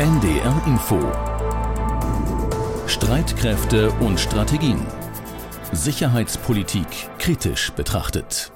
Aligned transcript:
NDR 0.00 0.62
Info 0.66 0.98
Streitkräfte 2.86 3.90
und 4.00 4.18
Strategien 4.18 4.80
Sicherheitspolitik 5.72 6.86
kritisch 7.18 7.70
betrachtet. 7.72 8.50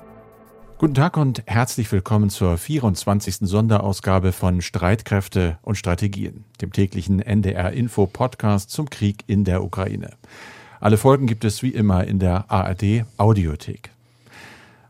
Guten 0.79 0.95
Tag 0.95 1.19
und 1.19 1.43
herzlich 1.45 1.93
willkommen 1.93 2.31
zur 2.31 2.57
24. 2.57 3.41
Sonderausgabe 3.41 4.33
von 4.33 4.63
Streitkräfte 4.63 5.59
und 5.61 5.75
Strategien, 5.75 6.47
dem 6.63 6.73
täglichen 6.73 7.21
NDR 7.21 7.73
Info 7.73 8.07
Podcast 8.07 8.71
zum 8.71 8.89
Krieg 8.89 9.25
in 9.27 9.45
der 9.45 9.63
Ukraine. 9.63 10.15
Alle 10.81 10.97
Folgen 10.97 11.27
gibt 11.27 11.45
es 11.45 11.63
wie 11.63 11.75
immer 11.75 12.07
in 12.07 12.21
der 12.21 12.51
ARD 12.51 13.05
Audiothek. 13.19 13.94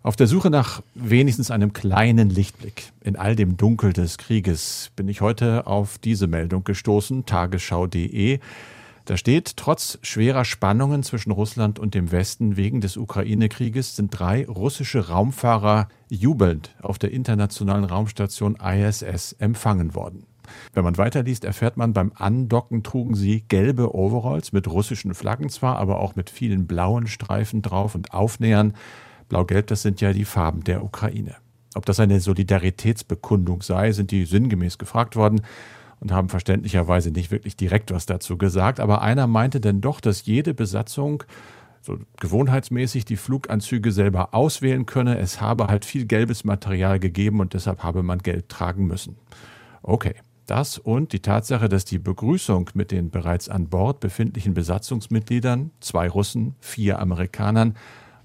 Auf 0.05 0.16
der 0.16 0.27
Suche 0.27 0.50
nach 0.50 0.82
wenigstens 0.95 1.50
einem 1.50 1.73
kleinen 1.73 2.29
Lichtblick 2.29 2.93
in 3.00 3.16
all 3.16 3.36
dem 3.36 3.57
Dunkel 3.57 3.95
des 3.95 4.18
Krieges 4.18 4.91
bin 4.96 5.09
ich 5.09 5.23
heute 5.23 5.66
auf 5.66 5.96
diese 5.96 6.27
Meldung 6.27 6.63
gestoßen, 6.63 7.25
tagesschau.de. 7.25 8.39
Da 9.07 9.17
steht, 9.17 9.57
trotz 9.57 9.99
schwerer 10.03 10.44
Spannungen 10.44 11.04
zwischen 11.04 11.30
Russland 11.30 11.79
und 11.79 11.94
dem 11.94 12.13
Westen 12.13 12.58
wegen 12.58 12.82
des 12.82 12.99
Ukraine-Krieges 12.99 13.96
sind 13.96 14.11
drei 14.11 14.44
russische 14.46 15.08
Raumfahrer 15.08 15.89
jubelnd 16.11 16.77
auf 16.82 16.99
der 16.99 17.11
internationalen 17.11 17.85
Raumstation 17.85 18.57
ISS 18.57 19.32
empfangen 19.32 19.94
worden. 19.94 20.27
Wenn 20.75 20.85
man 20.85 20.99
weiterliest, 20.99 21.46
erfährt 21.46 21.79
man, 21.79 21.94
beim 21.94 22.13
Andocken 22.14 22.82
trugen 22.82 23.14
sie 23.14 23.43
gelbe 23.49 23.94
Overalls 23.94 24.52
mit 24.52 24.71
russischen 24.71 25.14
Flaggen 25.14 25.49
zwar, 25.49 25.79
aber 25.79 26.00
auch 26.00 26.14
mit 26.14 26.29
vielen 26.29 26.66
blauen 26.66 27.07
Streifen 27.07 27.63
drauf 27.63 27.94
und 27.94 28.13
Aufnähern. 28.13 28.75
Blau-Gelb, 29.34 29.66
das 29.66 29.82
sind 29.82 30.00
ja 30.00 30.12
die 30.12 30.24
Farben 30.24 30.62
der 30.62 30.84
Ukraine. 30.84 31.34
Ob 31.74 31.84
das 31.86 31.98
eine 31.98 32.20
Solidaritätsbekundung 32.20 33.62
sei, 33.62 33.91
sind 33.91 34.12
die 34.12 34.27
sinngemäß 34.27 34.78
gefragt 34.78 35.16
worden 35.16 35.41
und 35.98 36.12
haben 36.12 36.28
verständlicherweise 36.28 37.10
nicht 37.10 37.33
wirklich 37.33 37.56
direkt 37.56 37.91
was 37.91 38.06
dazu 38.06 38.38
gesagt. 38.38 38.78
Aber 38.78 39.02
einer 39.02 39.26
meinte 39.26 39.60
denn 39.60 39.80
doch, 39.80 40.00
dass 40.00 40.24
jede 40.24 40.54
Besatzung 40.54 41.24
so 41.82 41.98
gewohnheitsmäßig 42.20 43.06
die 43.06 43.16
Fluganzüge 43.16 43.91
selber 43.91 44.34
auswählen 44.34 44.86
könne. 44.86 45.18
Es 45.18 45.41
habe 45.41 45.66
halt 45.66 45.84
viel 45.84 46.06
gelbes 46.06 46.44
Material 46.44 47.00
gegeben 47.00 47.41
und 47.41 47.54
deshalb 47.54 47.82
habe 47.82 48.04
man 48.04 48.20
gelb 48.20 48.48
tragen 48.48 48.86
müssen. 48.86 49.16
Okay. 49.82 50.14
Das 50.46 50.76
und 50.76 51.14
die 51.14 51.20
Tatsache, 51.20 51.70
dass 51.70 51.86
die 51.86 51.98
Begrüßung 51.98 52.69
mit 52.74 52.91
den 52.91 53.10
bereits 53.10 53.48
an 53.48 53.69
Bord 53.70 54.00
befindlichen 54.00 54.52
Besatzungsmitgliedern, 54.52 55.70
zwei 55.80 56.06
Russen, 56.06 56.54
vier 56.60 56.98
Amerikanern, 56.98 57.74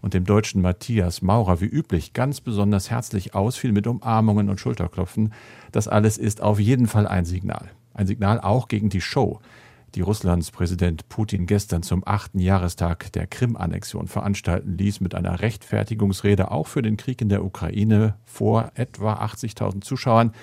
und 0.01 0.13
dem 0.13 0.25
deutschen 0.25 0.61
Matthias 0.61 1.21
Maurer 1.21 1.61
wie 1.61 1.65
üblich 1.65 2.13
ganz 2.13 2.41
besonders 2.41 2.89
herzlich 2.89 3.35
ausfiel 3.35 3.71
mit 3.71 3.87
Umarmungen 3.87 4.49
und 4.49 4.59
Schulterklopfen, 4.59 5.33
das 5.71 5.87
alles 5.87 6.17
ist 6.17 6.41
auf 6.41 6.59
jeden 6.59 6.87
Fall 6.87 7.07
ein 7.07 7.25
Signal. 7.25 7.69
Ein 7.93 8.07
Signal 8.07 8.39
auch 8.39 8.67
gegen 8.67 8.89
die 8.89 9.01
Show, 9.01 9.39
die 9.95 10.01
Russlands 10.01 10.51
Präsident 10.51 11.09
Putin 11.09 11.45
gestern 11.45 11.83
zum 11.83 12.03
achten 12.05 12.39
Jahrestag 12.39 13.11
der 13.13 13.27
Krim-Annexion 13.27 14.07
veranstalten 14.07 14.77
ließ, 14.77 15.01
mit 15.01 15.15
einer 15.15 15.41
Rechtfertigungsrede 15.41 16.51
auch 16.51 16.67
für 16.67 16.81
den 16.81 16.97
Krieg 16.97 17.21
in 17.21 17.29
der 17.29 17.43
Ukraine 17.43 18.15
vor 18.25 18.71
etwa 18.75 19.13
80.000 19.15 19.81
Zuschauern 19.81 20.33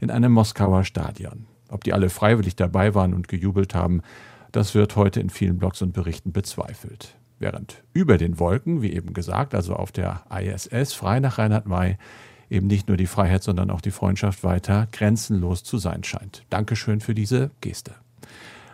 in 0.00 0.10
einem 0.10 0.32
Moskauer 0.32 0.84
Stadion. 0.84 1.46
Ob 1.68 1.84
die 1.84 1.92
alle 1.92 2.10
freiwillig 2.10 2.56
dabei 2.56 2.94
waren 2.94 3.14
und 3.14 3.28
gejubelt 3.28 3.74
haben, 3.74 4.02
das 4.52 4.74
wird 4.74 4.96
heute 4.96 5.20
in 5.20 5.30
vielen 5.30 5.58
Blogs 5.58 5.82
und 5.82 5.92
Berichten 5.92 6.32
bezweifelt. 6.32 7.15
Während 7.38 7.82
über 7.92 8.16
den 8.16 8.38
Wolken, 8.38 8.80
wie 8.80 8.92
eben 8.92 9.12
gesagt, 9.12 9.54
also 9.54 9.74
auf 9.74 9.92
der 9.92 10.24
ISS 10.30 10.94
frei 10.94 11.20
nach 11.20 11.38
Reinhard 11.38 11.66
May, 11.66 11.98
eben 12.48 12.66
nicht 12.66 12.88
nur 12.88 12.96
die 12.96 13.06
Freiheit, 13.06 13.42
sondern 13.42 13.70
auch 13.70 13.80
die 13.80 13.90
Freundschaft 13.90 14.42
weiter 14.44 14.88
grenzenlos 14.92 15.62
zu 15.62 15.78
sein 15.78 16.04
scheint. 16.04 16.44
Dankeschön 16.48 17.00
für 17.00 17.14
diese 17.14 17.50
Geste. 17.60 17.94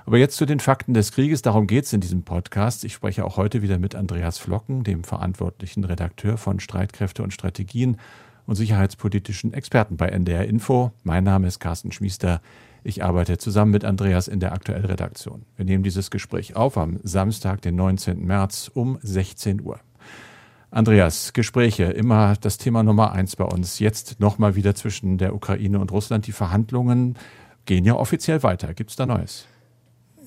Aber 0.05 0.19
jetzt 0.19 0.37
zu 0.37 0.47
den 0.47 0.61
Fakten 0.61 0.95
des 0.95 1.13
Krieges. 1.13 1.43
Darum 1.43 1.67
geht 1.67 1.85
es 1.85 1.93
in 1.93 2.01
diesem 2.01 2.23
Podcast. 2.23 2.85
Ich 2.85 2.93
spreche 2.93 3.25
auch 3.25 3.37
heute 3.37 3.63
wieder 3.63 3.79
mit 3.79 3.95
Andreas 3.95 4.39
Flocken, 4.39 4.85
dem 4.85 5.05
verantwortlichen 5.05 5.85
Redakteur 5.85 6.37
von 6.39 6.61
Streitkräfte 6.61 7.23
und 7.23 7.33
Strategien 7.33 7.99
und 8.47 8.57
sicherheitspolitischen 8.57 9.55
Experten 9.55 9.97
bei 9.97 10.09
NDR 10.09 10.47
Info. 10.47 10.93
Mein 11.05 11.25
Name 11.25 11.47
ist 11.47 11.61
Carsten 11.61 11.93
Schmiester. 11.93 12.41
Ich 12.85 13.05
arbeite 13.05 13.39
zusammen 13.39 13.71
mit 13.71 13.85
Andreas 13.85 14.27
in 14.27 14.41
der 14.41 14.53
aktuellen 14.53 14.85
Redaktion. 14.85 15.45
Wir 15.57 15.65
nehmen 15.65 15.85
dieses 15.85 16.11
Gespräch 16.11 16.57
auf 16.57 16.77
am 16.77 16.99
Samstag, 17.05 17.63
den 17.63 17.77
19. 17.77 18.25
März 18.25 18.71
um 18.75 18.99
16 19.03 19.61
Uhr. 19.61 19.79
Andreas, 20.71 21.33
Gespräche, 21.33 21.85
immer 21.85 22.35
das 22.41 22.59
Thema 22.59 22.83
Nummer 22.83 23.13
eins 23.13 23.37
bei 23.37 23.45
uns. 23.45 23.79
Jetzt 23.79 24.19
nochmal 24.21 24.57
wieder 24.57 24.75
zwischen 24.75 25.19
der 25.19 25.35
Ukraine 25.35 25.79
und 25.79 25.93
Russland. 25.93 26.27
Die 26.27 26.33
Verhandlungen 26.33 27.17
gehen 27.67 27.85
ja 27.85 27.95
offiziell 27.95 28.43
weiter. 28.43 28.75
Gibt 28.75 28.91
es 28.91 28.97
da 28.97 29.07
Neues? 29.07 29.47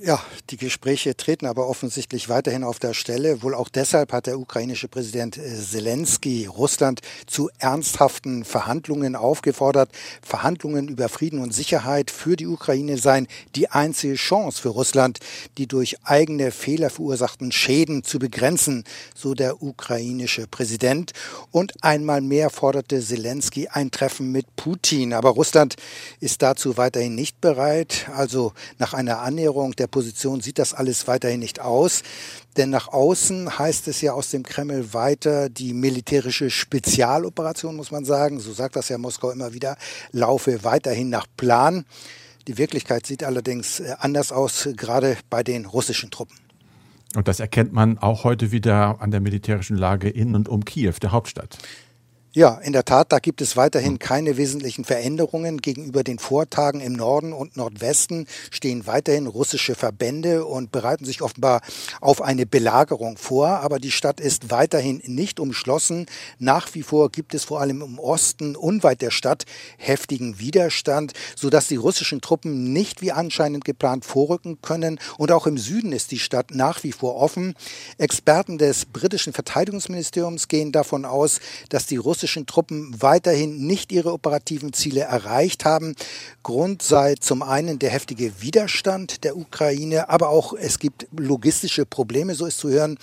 Ja, 0.02 0.22
die 0.50 0.58
Gespräche 0.58 1.16
treten 1.16 1.46
aber 1.46 1.70
offensichtlich 1.70 2.28
weiterhin 2.28 2.66
auf 2.66 2.80
der 2.80 2.94
Stelle. 2.94 3.42
Wohl 3.44 3.56
auch 3.56 3.70
deshalb 3.70 4.12
hat 4.12 4.28
der 4.28 4.38
ukrainische 4.38 4.90
Präsident 4.90 5.38
äh, 5.38 5.56
Zelensky 5.56 6.48
Russland 6.48 7.00
zu 7.28 7.50
ernsthaften 7.60 8.44
Verhandlungen 8.44 9.16
aufgefordert. 9.16 9.90
Verhandlungen 10.22 10.90
über 10.90 11.08
Frieden 11.08 11.40
und 11.40 11.54
Sicherheit 11.54 12.12
für 12.12 12.36
die 12.36 12.46
Ukraine 12.46 12.98
seien 12.98 13.28
die 13.56 13.70
einzige 13.70 14.16
Chance 14.16 14.62
für 14.62 14.70
Russland, 14.70 15.20
die 15.58 15.66
durch 15.66 15.96
eigene 16.04 16.52
Fehler 16.52 16.90
verursachten 16.90 17.54
Schäden 17.54 18.04
zu 18.04 18.20
begrenzen, 18.20 18.84
so 19.16 19.34
der 19.34 19.64
ukrainische 19.64 20.46
Präsident. 20.46 21.14
Und 21.52 21.74
einmal 21.86 22.20
mehr 22.20 22.50
forderte 22.50 23.00
Zelensky 23.00 23.70
ein 23.70 23.92
Treffen 23.92 24.34
mit 24.34 24.58
Putin. 24.58 25.14
Aber 25.14 25.30
Russland 25.30 25.78
ist 26.20 26.42
dazu 26.42 26.76
weiterhin 26.76 27.16
nicht 27.16 27.40
bereit. 27.40 28.10
Also 28.14 28.52
nach 28.78 28.94
einer 28.94 29.22
Annäherung 29.22 29.72
der 29.72 29.85
Position 29.88 30.42
sieht 30.42 30.60
das 30.60 30.74
alles 30.74 31.08
weiterhin 31.08 31.40
nicht 31.40 31.60
aus. 31.60 32.04
Denn 32.58 32.70
nach 32.70 32.88
außen 32.88 33.60
heißt 33.60 33.88
es 33.88 34.02
ja 34.02 34.14
aus 34.14 34.30
dem 34.30 34.44
Kreml 34.44 34.94
weiter, 34.94 35.50
die 35.50 35.74
militärische 35.74 36.50
Spezialoperation, 36.50 37.76
muss 37.76 37.92
man 37.92 38.06
sagen, 38.06 38.40
so 38.40 38.54
sagt 38.54 38.76
das 38.76 38.90
ja 38.90 38.98
Moskau 38.98 39.32
immer 39.32 39.54
wieder, 39.54 39.78
laufe 40.12 40.64
weiterhin 40.64 41.10
nach 41.10 41.28
Plan. 41.38 41.86
Die 42.48 42.58
Wirklichkeit 42.58 43.06
sieht 43.06 43.24
allerdings 43.24 43.80
äh, 43.80 43.96
anders 44.00 44.32
aus, 44.32 44.70
gerade 44.76 45.18
bei 45.30 45.44
den 45.44 45.66
russischen 45.66 46.12
Truppen. 46.12 46.38
Und 47.16 47.28
das 47.28 47.40
erkennt 47.40 47.72
man 47.72 47.98
auch 47.98 48.24
heute 48.24 48.52
wieder 48.52 49.02
an 49.02 49.10
der 49.12 49.22
militärischen 49.22 49.78
Lage 49.78 50.10
in 50.10 50.36
und 50.36 50.50
um 50.50 50.66
Kiew, 50.66 50.94
der 51.02 51.12
Hauptstadt. 51.12 51.58
Ja, 52.38 52.56
in 52.56 52.74
der 52.74 52.84
Tat, 52.84 53.14
da 53.14 53.20
gibt 53.20 53.40
es 53.40 53.56
weiterhin 53.56 53.94
hm. 53.94 54.00
keine 54.00 54.36
wesentlichen 54.36 54.84
Veränderungen. 54.84 55.62
Gegenüber 55.62 56.04
den 56.04 56.20
Vortagen 56.20 56.82
im 56.82 56.92
Norden 56.92 57.32
und 57.32 57.56
Nordwesten 57.56 58.28
stehen 58.52 58.86
weiterhin 58.88 59.26
russische 59.26 59.74
Verbände 59.74 60.44
und 60.44 60.70
bereiten 60.70 61.06
sich 61.06 61.22
offenbar 61.22 61.62
auf 62.02 62.22
eine 62.22 62.46
Belagerung 62.46 63.16
vor. 63.16 63.48
Aber 63.48 63.80
die 63.80 63.92
Stadt 63.92 64.20
ist 64.20 64.52
weiterhin 64.52 65.02
nicht 65.06 65.40
umschlossen. 65.40 66.08
Nach 66.38 66.68
wie 66.74 66.84
vor 66.84 67.10
gibt 67.10 67.34
es 67.34 67.46
vor 67.46 67.62
allem 67.62 67.82
im 67.82 68.00
Osten 68.00 68.58
unweit 68.58 69.02
der 69.02 69.12
Stadt 69.12 69.46
heftigen 69.78 70.38
Widerstand, 70.38 71.14
sodass 71.38 71.70
die 71.70 71.78
russischen 71.78 72.20
Truppen 72.20 72.74
nicht 72.74 73.02
wie 73.02 73.14
anscheinend 73.14 73.64
geplant 73.64 74.04
vorrücken 74.04 74.60
können. 74.62 75.00
Und 75.18 75.32
auch 75.32 75.48
im 75.48 75.58
Süden 75.58 75.94
ist 75.94 76.12
die 76.12 76.20
Stadt 76.20 76.52
nach 76.54 76.84
wie 76.84 76.92
vor 76.92 77.16
offen. 77.16 77.56
Experten 77.98 78.58
des 78.58 78.86
britischen 78.88 79.32
Verteidigungsministeriums 79.32 80.50
gehen 80.50 80.74
davon 80.74 81.06
aus, 81.06 81.40
dass 81.70 81.86
die 81.86 81.96
russischen 81.96 82.25
russischen 82.26 82.48
Truppen 82.48 82.92
weiterhin 83.00 83.68
nicht 83.68 83.92
ihre 83.92 84.12
operativen 84.12 84.74
Ziele 84.74 85.02
erreicht 85.02 85.64
haben. 85.64 85.96
Grund 86.42 86.82
sei 86.82 87.14
zum 87.20 87.44
einen 87.44 87.78
der 87.78 87.92
heftige 87.92 88.42
Widerstand 88.42 89.24
der 89.24 89.38
Ukraine, 89.38 90.10
aber 90.10 90.30
auch 90.30 90.54
es 90.54 90.80
gibt 90.80 91.06
logistische 91.16 91.86
Probleme, 91.86 92.34
so 92.34 92.48
ist 92.48 92.58
zu 92.58 92.70
hören. 92.70 92.98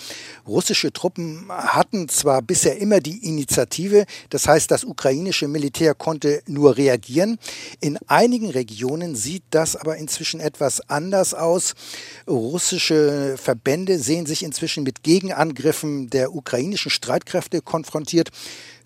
Russische 0.44 0.92
Truppen 0.92 1.46
hatten 1.48 2.08
zwar 2.08 2.42
bisher 2.42 2.78
immer 2.78 2.98
die 2.98 3.24
Initiative, 3.24 4.06
das 4.30 4.48
heißt, 4.48 4.72
das 4.72 4.82
ukrainische 4.82 5.46
Militär 5.46 5.94
konnte 5.94 6.42
nur 6.48 6.76
reagieren. 6.76 7.38
In 7.80 7.98
einigen 8.08 8.50
Regionen 8.50 9.14
sieht 9.14 9.44
das 9.50 9.76
aber 9.76 9.98
inzwischen 9.98 10.40
etwas 10.40 10.80
anders 10.90 11.32
aus. 11.32 11.74
Russische 12.26 13.36
Verbände 13.40 14.00
sehen 14.00 14.26
sich 14.26 14.42
inzwischen 14.42 14.82
mit 14.82 15.04
Gegenangriffen 15.04 16.10
der 16.10 16.34
ukrainischen 16.34 16.90
Streitkräfte 16.90 17.62
konfrontiert 17.62 18.30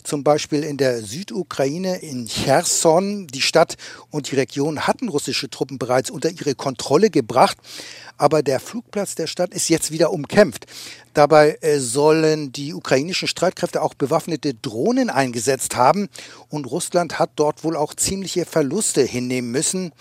zum 0.07 0.23
Beispiel 0.23 0.63
in 0.63 0.77
der 0.77 1.01
Südukraine, 1.01 1.97
in 1.97 2.27
Cherson, 2.27 3.27
die 3.27 3.41
Stadt 3.41 3.75
und 4.09 4.31
die 4.31 4.35
Region 4.35 4.87
hatten 4.87 5.09
russische 5.09 5.49
Truppen 5.49 5.77
bereits 5.77 6.09
unter 6.09 6.29
ihre 6.29 6.55
Kontrolle 6.55 7.09
gebracht. 7.09 7.57
Aber 8.17 8.41
der 8.41 8.61
Flugplatz 8.61 9.15
der 9.15 9.27
Stadt 9.27 9.53
ist 9.53 9.67
jetzt 9.67 9.91
wieder 9.91 10.11
umkämpft. 10.11 10.65
Dabei 11.13 11.57
äh, 11.61 11.79
sollen 11.79 12.51
die 12.53 12.73
ukrainischen 12.73 13.27
Streitkräfte 13.27 13.81
auch 13.81 13.93
bewaffnete 13.93 14.53
Drohnen 14.53 15.09
eingesetzt 15.09 15.75
haben. 15.75 16.07
Und 16.47 16.65
Russland 16.65 17.19
hat 17.19 17.31
dort 17.35 17.63
wohl 17.65 17.75
auch 17.75 17.93
ziemliche 17.93 18.45
Verluste 18.45 19.03
hinnehmen 19.03 19.51
müssen. 19.51 19.91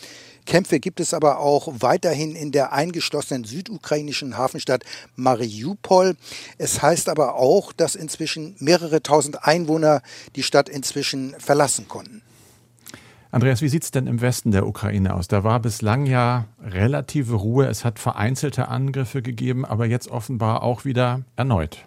Kämpfe 0.47 0.81
gibt 0.81 1.01
es 1.01 1.13
aber 1.13 1.41
auch 1.41 1.69
weiterhin 1.81 2.35
in 2.35 2.53
der 2.53 2.73
eingeschlossenen 2.73 3.45
südukrainischen 3.45 4.39
Hafenstadt 4.39 4.85
Mariupol. 5.17 6.17
Es 6.57 6.81
heißt 6.81 7.09
aber 7.09 7.35
auch, 7.35 7.73
dass 7.73 7.95
inzwischen 7.95 8.57
mehrere 8.59 9.03
tausend 9.03 9.45
Einwohner 9.45 10.01
die 10.35 10.43
Stadt 10.43 10.69
inzwischen 10.69 11.35
verlassen 11.39 11.89
konnten. 11.89 12.23
Andreas, 13.31 13.61
wie 13.61 13.69
sieht 13.69 13.83
es 13.83 13.91
denn 13.91 14.07
im 14.07 14.23
Westen 14.23 14.53
der 14.53 14.67
Ukraine 14.67 15.15
aus? 15.15 15.29
Da 15.29 15.45
war 15.45 15.61
bislang 15.61 16.07
ja 16.07 16.47
relative 16.63 17.35
Ruhe. 17.35 17.67
Es 17.67 17.85
hat 17.85 17.99
vereinzelte 17.99 18.69
Angriffe 18.69 19.21
gegeben, 19.21 19.67
aber 19.67 19.85
jetzt 19.85 20.09
offenbar 20.09 20.63
auch 20.63 20.85
wieder 20.85 21.23
erneut. 21.35 21.85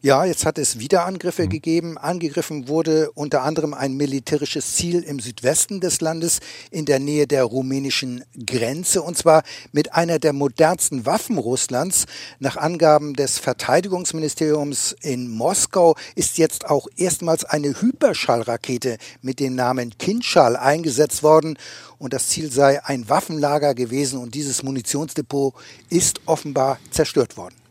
Ja, 0.00 0.24
jetzt 0.24 0.44
hat 0.44 0.58
es 0.58 0.78
wieder 0.78 1.06
Angriffe 1.06 1.44
mhm. 1.44 1.48
gegeben. 1.48 1.98
Angegriffen 1.98 2.68
wurde 2.68 3.10
unter 3.12 3.42
anderem 3.42 3.74
ein 3.74 3.94
militärisches 3.94 4.74
Ziel 4.74 5.02
im 5.02 5.20
Südwesten 5.20 5.80
des 5.80 6.00
Landes 6.00 6.40
in 6.70 6.84
der 6.84 6.98
Nähe 6.98 7.26
der 7.26 7.44
rumänischen 7.44 8.24
Grenze 8.46 9.02
und 9.02 9.16
zwar 9.16 9.42
mit 9.72 9.94
einer 9.94 10.18
der 10.18 10.32
modernsten 10.32 11.06
Waffen 11.06 11.38
Russlands. 11.38 12.06
Nach 12.38 12.56
Angaben 12.56 13.14
des 13.14 13.38
Verteidigungsministeriums 13.38 14.96
in 15.00 15.28
Moskau 15.28 15.96
ist 16.14 16.38
jetzt 16.38 16.68
auch 16.68 16.88
erstmals 16.96 17.44
eine 17.44 17.80
Hyperschallrakete 17.80 18.98
mit 19.20 19.40
dem 19.40 19.54
Namen 19.54 19.96
Kinschall 19.98 20.56
eingesetzt 20.56 21.22
worden 21.22 21.58
und 21.98 22.12
das 22.12 22.28
Ziel 22.28 22.50
sei 22.50 22.84
ein 22.84 23.08
Waffenlager 23.08 23.74
gewesen 23.74 24.18
und 24.18 24.34
dieses 24.34 24.62
Munitionsdepot 24.62 25.54
ist 25.88 26.20
offenbar 26.26 26.78
zerstört 26.90 27.36
worden. 27.36 27.61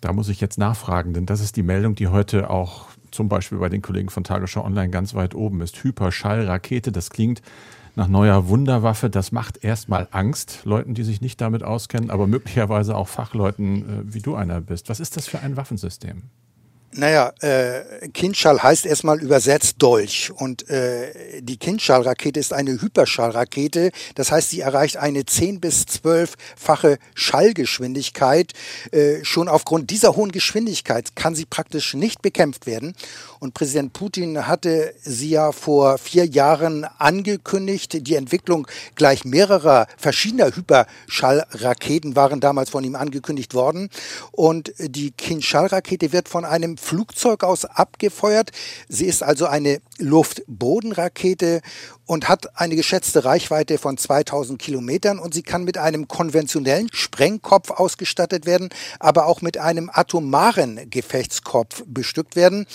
Da 0.00 0.12
muss 0.12 0.28
ich 0.28 0.40
jetzt 0.40 0.58
nachfragen, 0.58 1.14
denn 1.14 1.26
das 1.26 1.40
ist 1.40 1.56
die 1.56 1.62
Meldung, 1.62 1.94
die 1.94 2.08
heute 2.08 2.50
auch 2.50 2.86
zum 3.10 3.28
Beispiel 3.28 3.58
bei 3.58 3.68
den 3.68 3.82
Kollegen 3.82 4.10
von 4.10 4.24
Tagesschau 4.24 4.64
Online 4.64 4.90
ganz 4.90 5.14
weit 5.14 5.34
oben 5.34 5.60
ist. 5.62 5.82
Hyperschallrakete, 5.82 6.92
das 6.92 7.10
klingt 7.10 7.40
nach 7.94 8.08
neuer 8.08 8.48
Wunderwaffe. 8.48 9.10
Das 9.10 9.32
macht 9.32 9.64
erstmal 9.64 10.06
Angst, 10.10 10.60
Leuten, 10.64 10.94
die 10.94 11.02
sich 11.02 11.20
nicht 11.20 11.40
damit 11.40 11.62
auskennen, 11.62 12.10
aber 12.10 12.26
möglicherweise 12.26 12.94
auch 12.94 13.08
Fachleuten, 13.08 13.76
äh, 13.76 14.14
wie 14.14 14.20
du 14.20 14.34
einer 14.34 14.60
bist. 14.60 14.88
Was 14.88 15.00
ist 15.00 15.16
das 15.16 15.26
für 15.26 15.40
ein 15.40 15.56
Waffensystem? 15.56 16.24
Naja, 16.92 17.32
äh, 17.40 18.08
Kindschall 18.08 18.62
heißt 18.62 18.86
erstmal 18.86 19.20
übersetzt 19.20 19.76
Dolch. 19.78 20.32
Und 20.34 20.68
äh, 20.70 21.42
die 21.42 21.58
Kindschall-Rakete 21.58 22.40
ist 22.40 22.54
eine 22.54 22.80
Hyperschallrakete. 22.80 23.90
Das 24.14 24.32
heißt, 24.32 24.48
sie 24.48 24.60
erreicht 24.60 24.96
eine 24.96 25.26
10 25.26 25.60
bis 25.60 25.82
12-fache 25.82 26.98
Schallgeschwindigkeit. 27.14 28.54
Äh, 28.92 29.24
schon 29.24 29.48
aufgrund 29.48 29.90
dieser 29.90 30.16
hohen 30.16 30.32
Geschwindigkeit 30.32 31.16
kann 31.16 31.34
sie 31.34 31.44
praktisch 31.44 31.92
nicht 31.92 32.22
bekämpft 32.22 32.66
werden. 32.66 32.94
Und 33.40 33.52
Präsident 33.52 33.92
Putin 33.92 34.46
hatte 34.46 34.94
sie 35.02 35.30
ja 35.30 35.52
vor 35.52 35.98
vier 35.98 36.24
Jahren 36.24 36.84
angekündigt. 36.98 38.06
Die 38.06 38.14
Entwicklung 38.14 38.66
gleich 38.94 39.26
mehrerer 39.26 39.86
verschiedener 39.98 40.56
Hyperschallraketen 40.56 42.16
waren 42.16 42.40
damals 42.40 42.70
von 42.70 42.84
ihm 42.84 42.94
angekündigt 42.94 43.52
worden. 43.52 43.90
Und 44.32 44.72
die 44.78 45.10
Kinschall-Rakete 45.10 46.12
wird 46.12 46.30
von 46.30 46.46
einem 46.46 46.75
Flugzeug 46.76 47.42
aus 47.44 47.64
abgefeuert. 47.64 48.50
Sie 48.88 49.06
ist 49.06 49.22
also 49.22 49.46
eine 49.46 49.80
Luftbodenrakete 49.98 51.60
und 52.06 52.28
hat 52.28 52.58
eine 52.58 52.76
geschätzte 52.76 53.24
Reichweite 53.24 53.78
von 53.78 53.98
2000 53.98 54.60
Kilometern 54.60 55.18
und 55.18 55.34
sie 55.34 55.42
kann 55.42 55.64
mit 55.64 55.76
einem 55.76 56.08
konventionellen 56.08 56.88
Sprengkopf 56.92 57.70
ausgestattet 57.70 58.46
werden, 58.46 58.70
aber 59.00 59.26
auch 59.26 59.42
mit 59.42 59.58
einem 59.58 59.90
atomaren 59.92 60.88
Gefechtskopf 60.88 61.82
bestückt 61.86 62.36
werden. 62.36 62.66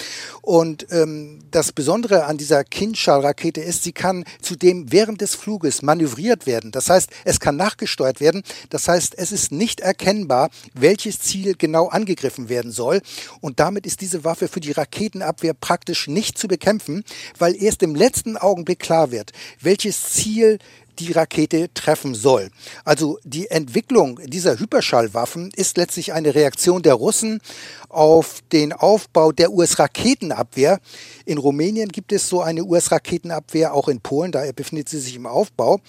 Und 0.41 0.87
ähm, 0.91 1.39
das 1.51 1.71
Besondere 1.71 2.25
an 2.25 2.37
dieser 2.37 2.63
Kinschall-Rakete 2.63 3.61
ist, 3.61 3.83
sie 3.83 3.93
kann 3.93 4.25
zudem 4.41 4.91
während 4.91 5.21
des 5.21 5.35
Fluges 5.35 5.81
manövriert 5.81 6.45
werden. 6.45 6.71
Das 6.71 6.89
heißt, 6.89 7.09
es 7.23 7.39
kann 7.39 7.55
nachgesteuert 7.55 8.19
werden. 8.19 8.43
Das 8.69 8.87
heißt, 8.87 9.17
es 9.17 9.31
ist 9.31 9.51
nicht 9.51 9.79
erkennbar, 9.79 10.49
welches 10.73 11.19
Ziel 11.19 11.55
genau 11.57 11.87
angegriffen 11.87 12.49
werden 12.49 12.71
soll. 12.71 13.01
Und 13.39 13.59
damit 13.59 13.85
ist 13.85 14.01
diese 14.01 14.23
Waffe 14.23 14.47
für 14.47 14.59
die 14.59 14.71
Raketenabwehr 14.71 15.53
praktisch 15.53 16.07
nicht 16.07 16.37
zu 16.37 16.47
bekämpfen, 16.47 17.03
weil 17.37 17.55
erst 17.61 17.83
im 17.83 17.95
letzten 17.95 18.37
Augenblick 18.37 18.79
klar 18.79 19.11
wird, 19.11 19.20
welches 19.59 20.01
Ziel 20.01 20.59
die 20.99 21.11
Rakete 21.11 21.73
treffen 21.73 22.13
soll. 22.13 22.49
Also 22.85 23.17
die 23.23 23.49
Entwicklung 23.49 24.19
dieser 24.25 24.59
Hyperschallwaffen 24.59 25.51
ist 25.55 25.77
letztlich 25.77 26.13
eine 26.13 26.35
Reaktion 26.35 26.81
der 26.81 26.93
Russen 26.93 27.41
auf 27.89 28.41
den 28.51 28.73
Aufbau 28.73 29.31
der 29.31 29.51
US-Raketenabwehr. 29.51 30.79
In 31.25 31.37
Rumänien 31.37 31.89
gibt 31.89 32.11
es 32.11 32.29
so 32.29 32.41
eine 32.41 32.63
US-Raketenabwehr, 32.63 33.73
auch 33.73 33.87
in 33.87 34.01
Polen, 34.01 34.31
da 34.31 34.43
befindet 34.51 34.89
sie 34.89 34.99
sich 34.99 35.15
im 35.15 35.25
Aufbau. 35.25 35.79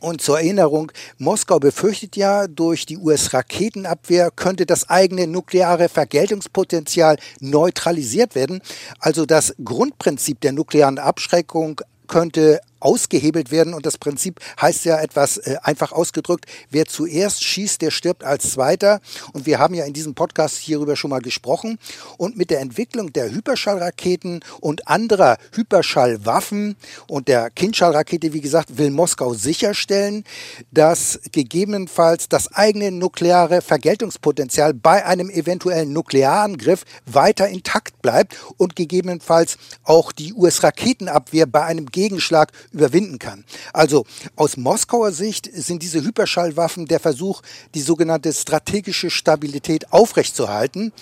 Und 0.00 0.20
zur 0.20 0.40
Erinnerung, 0.40 0.90
Moskau 1.18 1.60
befürchtet 1.60 2.16
ja, 2.16 2.48
durch 2.48 2.86
die 2.86 2.98
US-Raketenabwehr 2.98 4.32
könnte 4.32 4.66
das 4.66 4.90
eigene 4.90 5.28
nukleare 5.28 5.88
Vergeltungspotenzial 5.88 7.18
neutralisiert 7.38 8.34
werden. 8.34 8.62
Also 8.98 9.26
das 9.26 9.54
Grundprinzip 9.62 10.40
der 10.40 10.50
nuklearen 10.50 10.98
Abschreckung 10.98 11.80
könnte 12.08 12.60
ausgehebelt 12.82 13.50
werden. 13.50 13.74
Und 13.74 13.86
das 13.86 13.98
Prinzip 13.98 14.40
heißt 14.60 14.84
ja 14.84 15.00
etwas 15.00 15.38
äh, 15.38 15.56
einfach 15.62 15.92
ausgedrückt, 15.92 16.46
wer 16.70 16.86
zuerst 16.86 17.44
schießt, 17.44 17.80
der 17.80 17.90
stirbt 17.90 18.24
als 18.24 18.50
Zweiter. 18.50 19.00
Und 19.32 19.46
wir 19.46 19.58
haben 19.58 19.74
ja 19.74 19.84
in 19.84 19.92
diesem 19.92 20.14
Podcast 20.14 20.58
hierüber 20.58 20.96
schon 20.96 21.10
mal 21.10 21.20
gesprochen. 21.20 21.78
Und 22.18 22.36
mit 22.36 22.50
der 22.50 22.60
Entwicklung 22.60 23.12
der 23.12 23.30
Hyperschallraketen 23.30 24.40
und 24.60 24.88
anderer 24.88 25.38
Hyperschallwaffen 25.54 26.76
und 27.08 27.28
der 27.28 27.50
Kindschallrakete, 27.50 28.32
wie 28.32 28.40
gesagt, 28.40 28.78
will 28.78 28.90
Moskau 28.90 29.34
sicherstellen, 29.34 30.24
dass 30.70 31.20
gegebenenfalls 31.32 32.28
das 32.28 32.52
eigene 32.52 32.90
nukleare 32.90 33.62
Vergeltungspotenzial 33.62 34.74
bei 34.74 35.04
einem 35.04 35.30
eventuellen 35.30 35.92
Nuklearangriff 35.92 36.84
weiter 37.06 37.48
intakt 37.48 38.00
bleibt 38.02 38.36
und 38.56 38.76
gegebenenfalls 38.76 39.58
auch 39.84 40.12
die 40.12 40.32
US-Raketenabwehr 40.34 41.46
bei 41.46 41.64
einem 41.64 41.86
Gegenschlag 41.86 42.52
überwinden 42.72 43.18
kann. 43.18 43.44
Also 43.72 44.04
aus 44.36 44.56
Moskauer 44.56 45.12
Sicht 45.12 45.48
sind 45.52 45.82
diese 45.82 46.02
Hyperschallwaffen 46.02 46.86
der 46.86 47.00
Versuch, 47.00 47.42
die 47.74 47.80
sogenannte 47.80 48.32
strategische 48.32 49.10
Stabilität 49.10 49.92
aufrechtzuerhalten. 49.92 50.92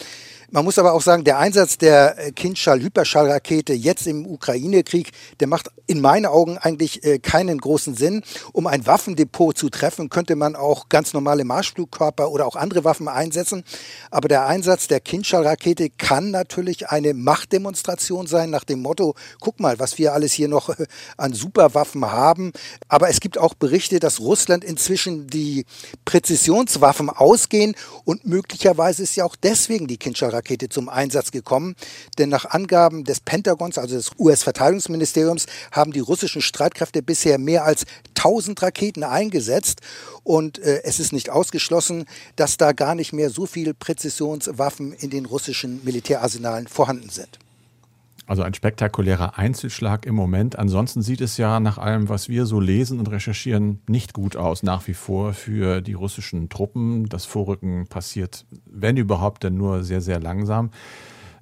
Man 0.53 0.65
muss 0.65 0.81
aber 0.81 0.95
auch 0.95 1.01
sagen, 1.01 1.23
der 1.23 1.39
Einsatz 1.39 1.79
der 1.79 2.19
äh, 2.19 2.33
Kindschall-Hyperschallrakete 2.33 3.73
jetzt 3.73 4.09
im 4.09 4.27
Ukraine-Krieg, 4.27 5.13
der 5.39 5.47
macht 5.47 5.71
in 5.87 6.01
meinen 6.01 6.27
Augen 6.27 6.59
eigentlich 6.59 7.05
äh, 7.05 7.21
keinen 7.21 7.59
großen 7.59 7.95
Sinn. 7.95 8.25
Um 8.53 8.67
ein 8.67 8.85
Waffendepot 8.85 9.57
zu 9.57 9.71
treffen, 9.71 10.09
könnte 10.09 10.35
man 10.35 10.57
auch 10.57 10.89
ganz 10.89 11.13
normale 11.13 11.45
Marschflugkörper 11.45 12.33
oder 12.33 12.49
auch 12.49 12.57
andere 12.57 12.83
Waffen 12.83 13.07
einsetzen. 13.07 13.63
Aber 14.11 14.27
der 14.27 14.47
Einsatz 14.47 14.89
der 14.89 14.99
Kindschall-Rakete 14.99 15.89
kann 15.91 16.33
natürlich 16.33 16.89
eine 16.89 17.15
Machtdemonstration 17.15 18.27
sein 18.27 18.51
nach 18.51 18.65
dem 18.65 18.83
Motto, 18.83 19.15
guck 19.39 19.61
mal, 19.61 19.79
was 19.79 19.99
wir 19.99 20.15
alles 20.15 20.33
hier 20.33 20.49
noch 20.49 20.71
äh, 20.71 20.87
an 21.17 21.33
Superwaffen 21.33 22.11
haben. 22.11 22.51
Aber 22.89 23.09
es 23.09 23.21
gibt 23.21 23.39
auch 23.39 23.55
Berichte, 23.55 24.01
dass 24.01 24.19
Russland 24.19 24.65
inzwischen 24.65 25.29
die 25.29 25.65
Präzisionswaffen 26.07 27.09
ausgehen 27.09 27.77
und 28.05 28.27
möglicherweise 28.27 29.05
ist 29.05 29.15
ja 29.15 29.25
auch 29.25 29.37
deswegen 29.37 29.87
die 29.87 29.97
Kindschall-Rakete 29.97 30.40
Rakete 30.41 30.69
zum 30.69 30.89
Einsatz 30.89 31.31
gekommen. 31.31 31.77
Denn 32.19 32.29
nach 32.29 32.47
Angaben 32.47 33.05
des 33.05 33.21
Pentagons, 33.21 33.79
also 33.79 33.95
des 33.95 34.11
US-Verteidigungsministeriums, 34.19 35.47
haben 35.73 35.93
die 35.93 36.01
russischen 36.01 36.43
Streitkräfte 36.43 37.03
bisher 37.03 37.39
mehr 37.39 37.65
als 37.65 37.85
1000 38.17 38.61
Raketen 38.63 39.05
eingesetzt. 39.05 39.81
Und 40.25 40.59
äh, 40.59 40.83
es 40.85 40.99
ist 40.99 41.13
nicht 41.13 41.31
ausgeschlossen, 41.31 42.07
dass 42.37 42.57
da 42.57 42.73
gar 42.73 42.95
nicht 42.95 43.13
mehr 43.13 43.31
so 43.31 43.47
viele 43.47 43.75
Präzisionswaffen 43.75 44.93
in 44.93 45.11
den 45.11 45.27
russischen 45.27 45.85
Militärarsenalen 45.85 46.67
vorhanden 46.67 47.11
sind. 47.11 47.39
Also 48.31 48.45
ein 48.45 48.55
spektakulärer 48.55 49.39
Einzelschlag 49.39 50.07
im 50.07 50.15
Moment. 50.15 50.57
Ansonsten 50.57 51.03
sieht 51.03 51.21
es 51.21 51.37
ja 51.37 51.59
nach 51.59 51.79
allem, 51.79 52.09
was 52.09 52.29
wir 52.29 52.47
so 52.47 52.61
lesen 52.61 53.01
und 53.01 53.11
recherchieren, 53.11 53.81
nicht 53.89 54.15
gut 54.15 54.37
aus 54.37 54.63
nach 54.63 54.87
wie 54.87 54.95
vor 54.95 55.33
für 55.33 55.81
die 55.81 55.95
russischen 55.95 56.49
Truppen. 56.49 57.09
Das 57.09 57.25
Vorrücken 57.25 57.89
passiert, 57.89 58.47
wenn 58.67 58.97
überhaupt, 58.97 59.43
dann 59.43 59.57
nur 59.57 59.83
sehr, 59.83 60.01
sehr 60.01 60.21
langsam. 60.21 60.71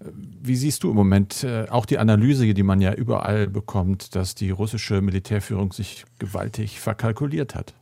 Wie 0.01 0.57
siehst 0.57 0.83
du 0.83 0.89
im 0.89 0.97
Moment 0.97 1.45
äh, 1.45 1.67
auch 1.69 1.85
die 1.85 1.99
Analyse, 1.99 2.55
die 2.55 2.63
man 2.63 2.81
ja 2.81 2.95
überall 2.95 3.49
bekommt, 3.49 4.15
dass 4.15 4.35
die 4.35 4.49
russische 4.49 5.03
Militärführung 5.03 5.75
sich 5.75 6.07
gewaltig 6.19 6.81
verkalkuliert 6.81 7.55
hat? 7.55 7.75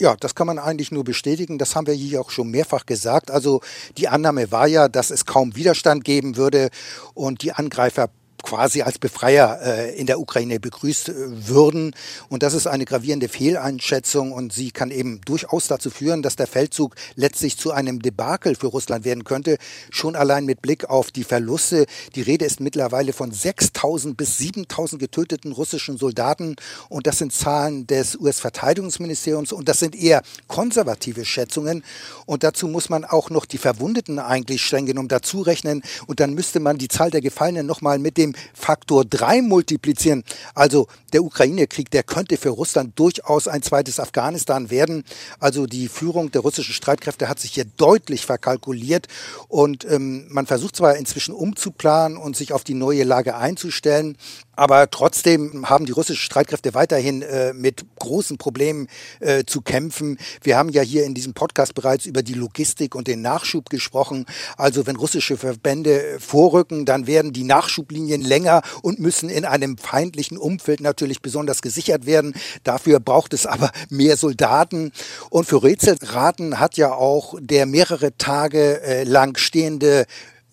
Ja, 0.00 0.14
das 0.20 0.34
kann 0.34 0.46
man 0.46 0.58
eigentlich 0.60 0.92
nur 0.92 1.02
bestätigen. 1.02 1.58
Das 1.58 1.74
haben 1.74 1.88
wir 1.88 1.94
hier 1.94 2.20
auch 2.20 2.30
schon 2.30 2.50
mehrfach 2.50 2.86
gesagt. 2.86 3.30
Also 3.32 3.60
die 3.96 4.08
Annahme 4.08 4.52
war 4.52 4.68
ja, 4.68 4.88
dass 4.88 5.10
es 5.10 5.24
kaum 5.24 5.56
Widerstand 5.56 6.04
geben 6.04 6.36
würde 6.36 6.70
und 7.14 7.42
die 7.42 7.52
Angreifer 7.52 8.08
quasi 8.42 8.82
als 8.82 8.98
Befreier 8.98 9.60
äh, 9.62 9.98
in 9.98 10.06
der 10.06 10.20
Ukraine 10.20 10.60
begrüßt 10.60 11.10
äh, 11.10 11.14
würden. 11.48 11.94
Und 12.28 12.42
das 12.42 12.54
ist 12.54 12.66
eine 12.66 12.84
gravierende 12.84 13.28
Fehleinschätzung 13.28 14.32
und 14.32 14.52
sie 14.52 14.70
kann 14.70 14.90
eben 14.90 15.20
durchaus 15.24 15.66
dazu 15.66 15.90
führen, 15.90 16.22
dass 16.22 16.36
der 16.36 16.46
Feldzug 16.46 16.94
letztlich 17.14 17.58
zu 17.58 17.72
einem 17.72 18.00
Debakel 18.00 18.54
für 18.54 18.68
Russland 18.68 19.04
werden 19.04 19.24
könnte. 19.24 19.58
Schon 19.90 20.16
allein 20.16 20.44
mit 20.44 20.62
Blick 20.62 20.88
auf 20.88 21.10
die 21.10 21.24
Verluste. 21.24 21.86
Die 22.14 22.22
Rede 22.22 22.44
ist 22.44 22.60
mittlerweile 22.60 23.12
von 23.12 23.32
6.000 23.32 24.14
bis 24.16 24.38
7.000 24.38 24.98
getöteten 24.98 25.52
russischen 25.52 25.98
Soldaten 25.98 26.56
und 26.88 27.06
das 27.06 27.18
sind 27.18 27.32
Zahlen 27.32 27.86
des 27.86 28.16
US-Verteidigungsministeriums 28.16 29.52
und 29.52 29.68
das 29.68 29.80
sind 29.80 29.94
eher 29.94 30.22
konservative 30.46 31.24
Schätzungen. 31.24 31.84
Und 32.26 32.44
dazu 32.44 32.68
muss 32.68 32.88
man 32.88 33.04
auch 33.04 33.30
noch 33.30 33.44
die 33.44 33.58
Verwundeten 33.58 34.18
eigentlich 34.18 34.62
streng 34.62 34.86
genommen 34.86 35.08
dazu 35.08 35.42
rechnen 35.42 35.82
und 36.06 36.20
dann 36.20 36.34
müsste 36.34 36.60
man 36.60 36.78
die 36.78 36.88
Zahl 36.88 37.10
der 37.10 37.20
Gefallenen 37.20 37.66
nochmal 37.66 37.98
mit 37.98 38.16
dem 38.16 38.34
Faktor 38.54 39.04
3 39.04 39.42
multiplizieren. 39.42 40.24
Also 40.54 40.86
der 41.12 41.22
Ukraine-Krieg, 41.22 41.90
der 41.90 42.02
könnte 42.02 42.36
für 42.36 42.50
Russland 42.50 42.98
durchaus 42.98 43.48
ein 43.48 43.62
zweites 43.62 44.00
Afghanistan 44.00 44.70
werden. 44.70 45.04
Also 45.40 45.66
die 45.66 45.88
Führung 45.88 46.30
der 46.30 46.42
russischen 46.42 46.74
Streitkräfte 46.74 47.28
hat 47.28 47.40
sich 47.40 47.52
hier 47.52 47.64
deutlich 47.76 48.26
verkalkuliert 48.26 49.08
und 49.48 49.84
ähm, 49.84 50.26
man 50.28 50.46
versucht 50.46 50.76
zwar 50.76 50.96
inzwischen 50.96 51.34
umzuplanen 51.34 52.18
und 52.18 52.36
sich 52.36 52.52
auf 52.52 52.64
die 52.64 52.74
neue 52.74 53.04
Lage 53.04 53.36
einzustellen, 53.36 54.16
aber 54.58 54.90
trotzdem 54.90 55.70
haben 55.70 55.86
die 55.86 55.92
russischen 55.92 56.20
Streitkräfte 56.20 56.74
weiterhin 56.74 57.22
äh, 57.22 57.52
mit 57.52 57.86
großen 58.00 58.38
Problemen 58.38 58.88
äh, 59.20 59.44
zu 59.44 59.60
kämpfen. 59.60 60.18
Wir 60.42 60.56
haben 60.56 60.70
ja 60.70 60.82
hier 60.82 61.04
in 61.04 61.14
diesem 61.14 61.32
Podcast 61.32 61.76
bereits 61.76 62.06
über 62.06 62.24
die 62.24 62.34
Logistik 62.34 62.96
und 62.96 63.06
den 63.06 63.22
Nachschub 63.22 63.70
gesprochen. 63.70 64.26
Also 64.56 64.84
wenn 64.84 64.96
russische 64.96 65.36
Verbände 65.36 66.16
vorrücken, 66.18 66.86
dann 66.86 67.06
werden 67.06 67.32
die 67.32 67.44
Nachschublinien 67.44 68.17
länger 68.20 68.62
und 68.82 68.98
müssen 68.98 69.28
in 69.28 69.44
einem 69.44 69.78
feindlichen 69.78 70.38
Umfeld 70.38 70.80
natürlich 70.80 71.22
besonders 71.22 71.62
gesichert 71.62 72.06
werden. 72.06 72.34
Dafür 72.64 73.00
braucht 73.00 73.34
es 73.34 73.46
aber 73.46 73.70
mehr 73.88 74.16
Soldaten. 74.16 74.92
Und 75.30 75.46
für 75.46 75.62
Rätselraten 75.62 76.58
hat 76.60 76.76
ja 76.76 76.92
auch 76.92 77.34
der 77.40 77.66
mehrere 77.66 78.16
Tage 78.16 78.80
äh, 78.82 79.04
lang 79.04 79.36
stehende 79.36 80.06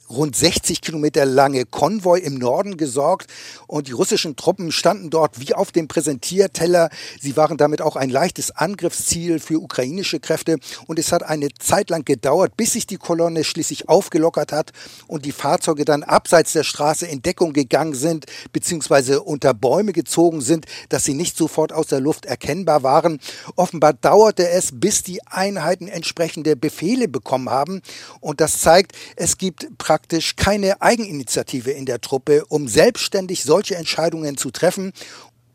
rund 0.10 0.36
60 0.36 0.82
Kilometer 0.82 1.26
lange 1.26 1.66
Konvoi 1.66 2.20
im 2.20 2.36
Norden 2.36 2.78
gesorgt 2.78 3.32
und 3.68 3.88
die 3.88 3.92
russischen 3.92 4.36
Truppen 4.36 4.72
standen 4.72 5.10
dort 5.10 5.40
wie 5.40 5.54
auf 5.54 5.72
dem 5.72 5.88
Präsentierteller. 5.88 6.90
Sie 7.20 7.36
waren 7.38 7.58
damit 7.58 7.82
auch 7.82 7.96
ein 7.96 8.10
leichtes 8.10 8.52
Angriffsziel 8.52 9.40
für 9.40 9.60
ukrainische 9.60 10.20
Kräfte 10.20 10.58
und 10.88 11.00
es 11.00 11.12
hat 11.12 11.24
eine 11.24 11.50
Zeit 11.60 11.90
lang 11.90 12.06
gedauert, 12.06 12.56
bis 12.56 12.74
sich 12.74 12.88
die 12.88 12.98
Kolonne 12.98 13.44
schließlich 13.44 13.90
aufgelockert 13.90 14.52
hat 14.52 14.72
und 15.08 15.26
die 15.26 15.32
Fahrzeuge 15.32 15.86
dann 15.86 16.04
abseits 16.04 16.54
der 16.54 16.64
Straße 16.64 17.06
in 17.06 17.22
Deckung 17.22 17.54
gegangen 17.54 17.96
sind 17.96 18.26
beziehungsweise 18.52 19.24
unter 19.24 19.54
Bäume 19.54 19.92
gezogen 19.94 20.42
sind, 20.42 20.66
dass 20.90 21.04
sie 21.04 21.14
nicht 21.14 21.36
sofort 21.36 21.74
aus 21.74 21.88
der 21.88 22.00
Luft 22.00 22.26
erkennbar 22.26 22.84
waren. 22.84 23.20
Offenbar 23.56 23.94
dauerte 23.94 24.48
es, 24.50 24.70
bis 24.74 25.04
die 25.04 25.26
Einheiten 25.28 25.88
entsprechende 25.88 26.56
Befehle 26.56 27.08
bekommen 27.08 27.50
haben 27.50 27.82
und 28.20 28.42
das 28.42 28.60
zeigt, 28.60 28.94
es 29.16 29.38
gibt 29.38 29.78
praktisch 29.78 29.95
keine 30.38 30.82
Eigeninitiative 30.82 31.72
in 31.72 31.86
der 31.86 32.02
Truppe, 32.02 32.46
um 32.46 32.68
selbstständig 32.68 33.44
solche 33.44 33.76
Entscheidungen 33.76 34.38
zu 34.38 34.52
treffen. 34.52 34.94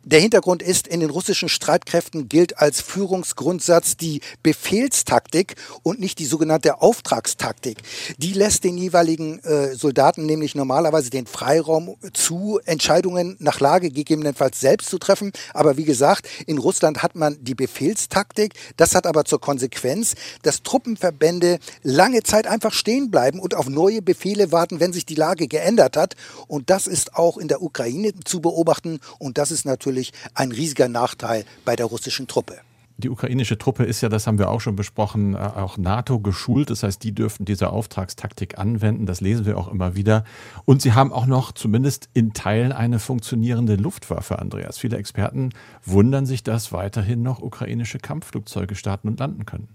Der 0.03 0.19
Hintergrund 0.19 0.63
ist, 0.63 0.89
in 0.89 1.01
den 1.01 1.11
russischen 1.11 1.51
Streitkräften 1.51 2.27
gilt 2.27 2.57
als 2.57 2.81
Führungsgrundsatz 2.81 3.99
die 3.99 4.23
Befehlstaktik 4.43 5.57
und 5.83 6.01
nicht 6.01 6.19
die 6.19 6.25
sogenannte 6.25 6.81
Auftragstaktik. 6.81 7.83
Die 8.17 8.33
lässt 8.33 8.65
den 8.65 8.79
jeweiligen 8.79 9.41
äh, 9.41 9.75
Soldaten 9.75 10.25
nämlich 10.25 10.55
normalerweise 10.55 11.11
den 11.11 11.27
Freiraum 11.27 11.97
zu, 12.15 12.61
Entscheidungen 12.65 13.37
nach 13.41 13.61
Lage 13.61 13.91
gegebenenfalls 13.91 14.59
selbst 14.59 14.89
zu 14.89 14.99
treffen. 14.99 15.33
Aber 15.53 15.77
wie 15.77 15.85
gesagt, 15.85 16.27
in 16.47 16.57
Russland 16.57 17.03
hat 17.03 17.15
man 17.15 17.37
die 17.43 17.55
Befehlstaktik. 17.55 18.55
Das 18.79 18.95
hat 18.95 19.07
aber 19.07 19.27
zur 19.27 19.43
Konsequenz, 19.43 20.15
dass 20.41 20.63
Truppenverbände 20.63 21.59
lange 21.83 22.23
Zeit 22.23 22.47
einfach 22.47 22.73
stehen 22.73 23.11
bleiben 23.11 23.39
und 23.39 23.55
auf 23.55 23.69
neue 23.69 24.01
Befehle 24.01 24.51
warten, 24.51 24.81
wenn 24.81 24.95
sich 24.95 25.05
die 25.05 25.15
Lage 25.15 25.47
geändert 25.47 25.99
hat. 25.99 26.17
Und 26.47 26.71
das 26.71 26.87
ist 26.87 27.17
auch 27.17 27.37
in 27.37 27.49
der 27.49 27.61
Ukraine 27.61 28.15
zu 28.25 28.41
beobachten. 28.41 28.99
Und 29.19 29.37
das 29.37 29.51
ist 29.51 29.67
natürlich 29.67 29.90
natürlich 29.91 30.13
ein 30.35 30.53
riesiger 30.53 30.89
Nachteil 30.89 31.45
bei 31.65 31.77
der 31.77 31.87
russischen 31.87 32.27
Truppe. 32.27 32.59
Die 32.99 33.09
ukrainische 33.09 33.57
Truppe 33.57 33.85
ist 33.85 34.03
ja, 34.03 34.11
das 34.11 34.27
haben 34.27 34.39
wir 34.39 34.51
auch 34.51 34.61
schon 34.61 34.77
besprochen, 34.77 35.35
äh, 35.35 35.39
auch 35.39 35.79
NATO 35.79 36.21
geschult. 36.21 36.69
Das 36.69 36.83
heißt, 36.83 37.03
die 37.03 37.13
dürften 37.13 37.47
diese 37.47 37.71
Auftragstaktik 37.71 38.59
anwenden. 38.59 39.07
Das 39.07 39.23
lesen 39.23 39.47
wir 39.47 39.57
auch 39.57 39.69
immer 39.69 39.95
wieder. 39.95 40.25
Und 40.67 40.83
sie 40.83 40.93
haben 40.93 41.11
auch 41.11 41.25
noch 41.25 41.53
zumindest 41.53 42.11
in 42.13 42.35
Teilen 42.35 42.73
eine 42.73 42.99
funktionierende 42.99 43.77
Luftwaffe, 43.77 44.39
Andreas. 44.39 44.77
Viele 44.77 44.99
Experten 44.99 45.51
wundern 45.83 46.27
sich, 46.27 46.43
dass 46.43 46.73
weiterhin 46.73 47.23
noch 47.23 47.41
ukrainische 47.41 47.99
Kampfflugzeuge 47.99 48.75
starten 48.75 49.09
und 49.09 49.19
landen 49.19 49.47
können. 49.47 49.69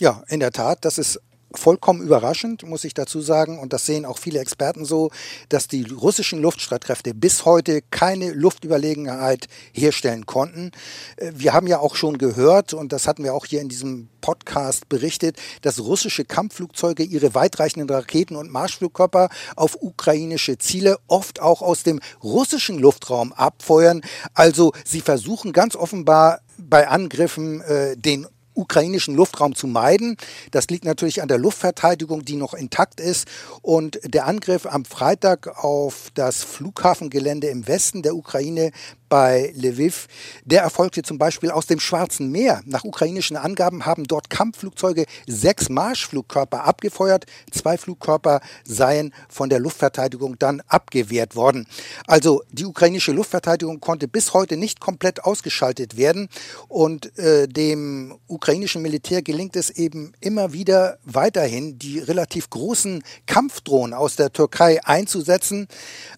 Ja, 0.00 0.22
in 0.28 0.40
der 0.40 0.50
Tat, 0.50 0.86
das 0.86 0.96
ist 0.96 1.20
vollkommen 1.58 2.02
überraschend, 2.02 2.62
muss 2.64 2.84
ich 2.84 2.94
dazu 2.94 3.20
sagen, 3.20 3.58
und 3.58 3.72
das 3.72 3.86
sehen 3.86 4.04
auch 4.04 4.18
viele 4.18 4.40
Experten 4.40 4.84
so, 4.84 5.10
dass 5.48 5.68
die 5.68 5.82
russischen 5.82 6.40
Luftstreitkräfte 6.40 7.14
bis 7.14 7.44
heute 7.44 7.82
keine 7.90 8.32
Luftüberlegenheit 8.32 9.48
herstellen 9.72 10.26
konnten. 10.26 10.72
Äh, 11.16 11.32
wir 11.34 11.52
haben 11.52 11.66
ja 11.66 11.78
auch 11.78 11.96
schon 11.96 12.18
gehört, 12.18 12.74
und 12.74 12.92
das 12.92 13.06
hatten 13.06 13.24
wir 13.24 13.34
auch 13.34 13.46
hier 13.46 13.60
in 13.60 13.68
diesem 13.68 14.08
Podcast 14.20 14.88
berichtet, 14.88 15.36
dass 15.62 15.78
russische 15.78 16.24
Kampfflugzeuge 16.24 17.04
ihre 17.04 17.34
weitreichenden 17.34 17.88
Raketen 17.88 18.36
und 18.36 18.50
Marschflugkörper 18.50 19.28
auf 19.54 19.78
ukrainische 19.80 20.58
Ziele 20.58 20.98
oft 21.06 21.40
auch 21.40 21.62
aus 21.62 21.82
dem 21.82 22.00
russischen 22.22 22.78
Luftraum 22.78 23.32
abfeuern. 23.32 24.02
Also 24.34 24.72
sie 24.84 25.00
versuchen 25.00 25.52
ganz 25.52 25.76
offenbar 25.76 26.40
bei 26.58 26.88
Angriffen 26.88 27.60
äh, 27.60 27.96
den 27.96 28.26
ukrainischen 28.56 29.14
Luftraum 29.14 29.54
zu 29.54 29.66
meiden. 29.66 30.16
Das 30.50 30.68
liegt 30.68 30.84
natürlich 30.84 31.22
an 31.22 31.28
der 31.28 31.38
Luftverteidigung, 31.38 32.24
die 32.24 32.36
noch 32.36 32.54
intakt 32.54 33.00
ist. 33.00 33.28
Und 33.62 34.00
der 34.04 34.26
Angriff 34.26 34.66
am 34.66 34.84
Freitag 34.84 35.62
auf 35.62 36.10
das 36.14 36.42
Flughafengelände 36.42 37.48
im 37.48 37.68
Westen 37.68 38.02
der 38.02 38.16
Ukraine 38.16 38.72
bei 39.08 39.52
Lviv, 39.54 40.08
der 40.44 40.62
erfolgte 40.62 41.02
zum 41.02 41.18
Beispiel 41.18 41.50
aus 41.50 41.66
dem 41.66 41.80
Schwarzen 41.80 42.30
Meer. 42.30 42.62
Nach 42.64 42.84
ukrainischen 42.84 43.36
Angaben 43.36 43.86
haben 43.86 44.04
dort 44.04 44.30
Kampfflugzeuge 44.30 45.06
sechs 45.26 45.68
Marschflugkörper 45.68 46.64
abgefeuert. 46.64 47.26
Zwei 47.50 47.78
Flugkörper 47.78 48.40
seien 48.64 49.12
von 49.28 49.48
der 49.48 49.60
Luftverteidigung 49.60 50.38
dann 50.38 50.62
abgewehrt 50.68 51.36
worden. 51.36 51.66
Also 52.06 52.42
die 52.50 52.64
ukrainische 52.64 53.12
Luftverteidigung 53.12 53.80
konnte 53.80 54.08
bis 54.08 54.34
heute 54.34 54.56
nicht 54.56 54.80
komplett 54.80 55.24
ausgeschaltet 55.24 55.96
werden 55.96 56.28
und 56.68 57.16
äh, 57.18 57.46
dem 57.48 58.18
ukrainischen 58.26 58.82
Militär 58.82 59.22
gelingt 59.22 59.56
es 59.56 59.70
eben 59.70 60.12
immer 60.20 60.52
wieder 60.52 60.98
weiterhin, 61.04 61.78
die 61.78 61.98
relativ 61.98 62.50
großen 62.50 63.02
Kampfdrohnen 63.26 63.94
aus 63.94 64.16
der 64.16 64.32
Türkei 64.32 64.84
einzusetzen, 64.84 65.68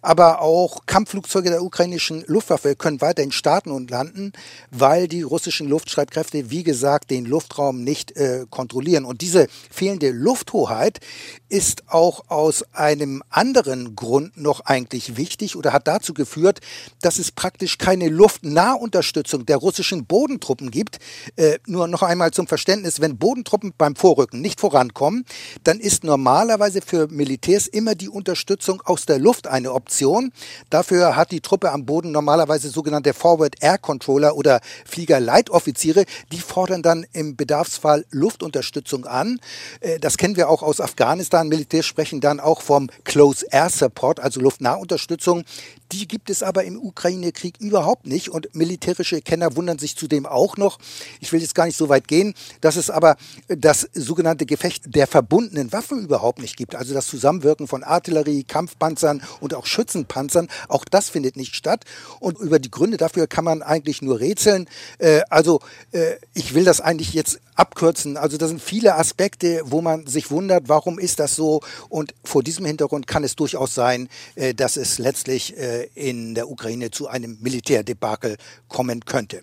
aber 0.02 0.40
auch 0.40 0.87
Kampfflugzeuge 0.87 1.50
der 1.50 1.62
ukrainischen 1.62 2.25
Luftwaffe 2.26 2.76
können 2.78 3.00
weiterhin 3.00 3.32
starten 3.32 3.70
und 3.70 3.90
landen, 3.90 4.32
weil 4.70 5.08
die 5.08 5.23
russischen 5.23 5.68
Luftstreitkräfte, 5.68 6.50
wie 6.50 6.62
gesagt, 6.62 7.11
den 7.11 7.25
Luftraum 7.25 7.82
nicht 7.85 8.16
äh, 8.16 8.47
kontrollieren. 8.50 9.04
Und 9.04 9.20
diese 9.20 9.49
fehlende 9.70 10.11
Lufthoheit 10.11 11.00
ist 11.49 11.85
auch 11.88 12.28
aus 12.28 12.64
einem 12.73 13.23
anderen 13.30 13.97
Grund 13.97 14.37
noch 14.37 14.61
eigentlich 14.61 15.16
wichtig 15.16 15.56
oder 15.56 15.73
hat 15.73 15.88
dazu 15.88 16.14
geführt, 16.14 16.61
dass 17.02 17.18
es 17.18 17.32
praktisch 17.32 17.78
keine 17.78 18.08
Luftnahunterstützung 18.08 19.47
der 19.47 19.56
russischen 19.56 20.06
Bodentruppen 20.06 20.70
gibt. 20.70 20.99
Äh, 21.37 21.58
nur 21.66 21.88
noch 21.88 22.02
einmal 22.02 22.30
zum 22.32 22.47
Verständnis, 22.47 23.00
wenn 23.00 23.18
Bodentruppen 23.18 23.73
beim 23.76 23.97
Vorrücken 23.97 24.40
nicht 24.40 24.61
vorankommen, 24.61 25.25
dann 25.64 25.80
ist 25.80 26.04
normalerweise 26.04 26.80
für 26.82 27.08
Militärs 27.08 27.66
immer 27.66 27.94
die 27.94 28.08
Unterstützung 28.08 28.82
aus 28.82 29.06
der 29.06 29.18
Luft 29.18 29.47
eine 29.47 29.73
Option. 29.73 30.32
Dafür 30.70 31.16
hat 31.16 31.32
die 31.32 31.40
Truppe 31.40 31.73
am 31.73 31.87
Boden 31.87 32.12
normalerweise 32.12 32.68
beispielsweise 32.69 32.71
sogenannte 32.71 33.15
Forward 33.15 33.57
Air 33.61 33.79
Controller 33.79 34.37
oder 34.37 34.61
Fliegerleitoffiziere, 34.85 36.05
die 36.33 36.39
fordern 36.39 36.83
dann 36.83 37.07
im 37.13 37.37
Bedarfsfall 37.37 38.05
Luftunterstützung 38.11 39.07
an. 39.07 39.41
Äh, 39.81 39.99
das 39.99 40.17
kennen 40.17 40.37
wir 40.37 40.49
auch 40.49 40.63
aus 40.63 40.81
Afghanistan. 40.81 41.49
Militär 41.49 41.83
sprechen 41.83 42.21
dann 42.21 42.41
auch 42.41 42.63
vom 42.63 42.91
Close 43.05 43.47
Air 43.51 43.71
Support, 43.71 44.21
also 44.21 44.41
Luftnahunterstützung. 44.41 45.45
Die 45.93 46.07
gibt 46.07 46.31
es 46.31 46.43
aber 46.43 46.65
im 46.65 46.79
Ukraine-Krieg 46.79 47.59
überhaupt 47.61 48.07
nicht 48.07 48.29
und 48.29 48.55
militärische 48.55 49.23
Kenner 49.23 49.57
wundern 49.57 49.79
sich 49.79 49.97
zudem 49.97 50.27
auch 50.27 50.57
noch. 50.57 50.79
Ich 51.21 51.33
will 51.33 51.41
jetzt 51.41 51.55
gar 51.55 51.65
nicht 51.65 51.79
so 51.79 51.89
weit 51.89 52.09
gehen, 52.09 52.35
dass 52.61 52.77
es 52.77 52.91
aber 52.91 53.17
das 53.49 53.89
sogenannte 53.95 54.45
Gefecht 54.45 54.95
der 54.95 55.07
verbundenen 55.07 55.73
Waffen 55.73 56.05
überhaupt 56.05 56.41
nicht 56.41 56.57
gibt. 56.57 56.75
Also 56.75 56.93
das 56.93 57.07
Zusammenwirken 57.07 57.67
von 57.67 57.85
Artillerie, 57.85 58.45
Kampfpanzern 58.45 59.23
und 59.41 59.55
auch 59.55 59.65
Schützenpanzern, 59.65 60.49
auch 60.69 60.85
das 60.85 61.09
findet 61.09 61.37
nicht 61.37 61.57
statt. 61.57 61.85
Und 62.21 62.39
über 62.39 62.58
die 62.59 62.71
Gründe 62.71 62.97
dafür 62.97 63.27
kann 63.27 63.45
man 63.45 63.62
eigentlich 63.62 64.03
nur 64.03 64.21
rätseln. 64.21 64.69
Äh, 64.99 65.21
also 65.31 65.61
äh, 65.93 66.17
ich 66.35 66.55
will 66.55 66.65
das 66.65 66.81
eigentlich 66.81 67.12
jetzt 67.12 67.41
abkürzen. 67.55 68.17
Also 68.17 68.37
da 68.37 68.49
sind 68.49 68.62
viele 68.62 68.95
Aspekte, 68.95 69.62
wo 69.65 69.81
man 69.81 70.07
sich 70.07 70.31
wundert, 70.31 70.69
warum 70.69 70.99
ist 70.99 71.19
das 71.21 71.35
so? 71.35 71.61
Und 71.88 72.15
vor 72.25 72.43
diesem 72.43 72.65
Hintergrund 72.65 73.07
kann 73.07 73.25
es 73.25 73.37
durchaus 73.37 73.75
sein, 73.75 74.09
äh, 74.35 74.55
dass 74.55 74.77
es 74.77 74.99
letztlich 74.99 75.57
äh, 75.57 75.88
in 75.95 76.35
der 76.35 76.50
Ukraine 76.50 76.91
zu 76.91 77.09
einem 77.09 77.38
Militärdebakel 77.41 78.37
kommen 78.69 79.05
könnte. 79.05 79.43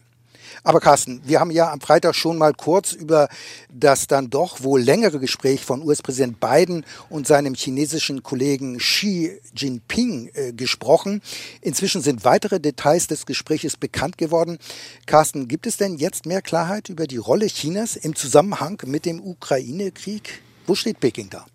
Aber 0.63 0.79
Carsten, 0.79 1.21
wir 1.25 1.39
haben 1.39 1.51
ja 1.51 1.71
am 1.71 1.81
Freitag 1.81 2.15
schon 2.15 2.37
mal 2.37 2.53
kurz 2.53 2.91
über 2.93 3.29
das 3.69 4.07
dann 4.07 4.29
doch 4.29 4.63
wohl 4.63 4.81
längere 4.81 5.19
Gespräch 5.19 5.63
von 5.63 5.83
US-Präsident 5.83 6.39
Biden 6.39 6.85
und 7.09 7.27
seinem 7.27 7.53
chinesischen 7.53 8.23
Kollegen 8.23 8.77
Xi 8.77 9.39
Jinping 9.55 10.31
äh, 10.33 10.53
gesprochen. 10.53 11.21
Inzwischen 11.61 12.01
sind 12.01 12.25
weitere 12.25 12.59
Details 12.59 13.07
des 13.07 13.25
Gespräches 13.25 13.77
bekannt 13.77 14.17
geworden. 14.17 14.57
Carsten, 15.05 15.47
gibt 15.47 15.67
es 15.67 15.77
denn 15.77 15.97
jetzt 15.97 16.25
mehr 16.25 16.41
Klarheit 16.41 16.89
über 16.89 17.07
die 17.07 17.17
Rolle 17.17 17.47
Chinas 17.47 17.95
im 17.95 18.15
Zusammenhang 18.15 18.81
mit 18.85 19.05
dem 19.05 19.21
Ukraine-Krieg? 19.21 20.41
Wo 20.67 20.75
steht 20.75 20.99
Peking 20.99 21.29
da? 21.29 21.45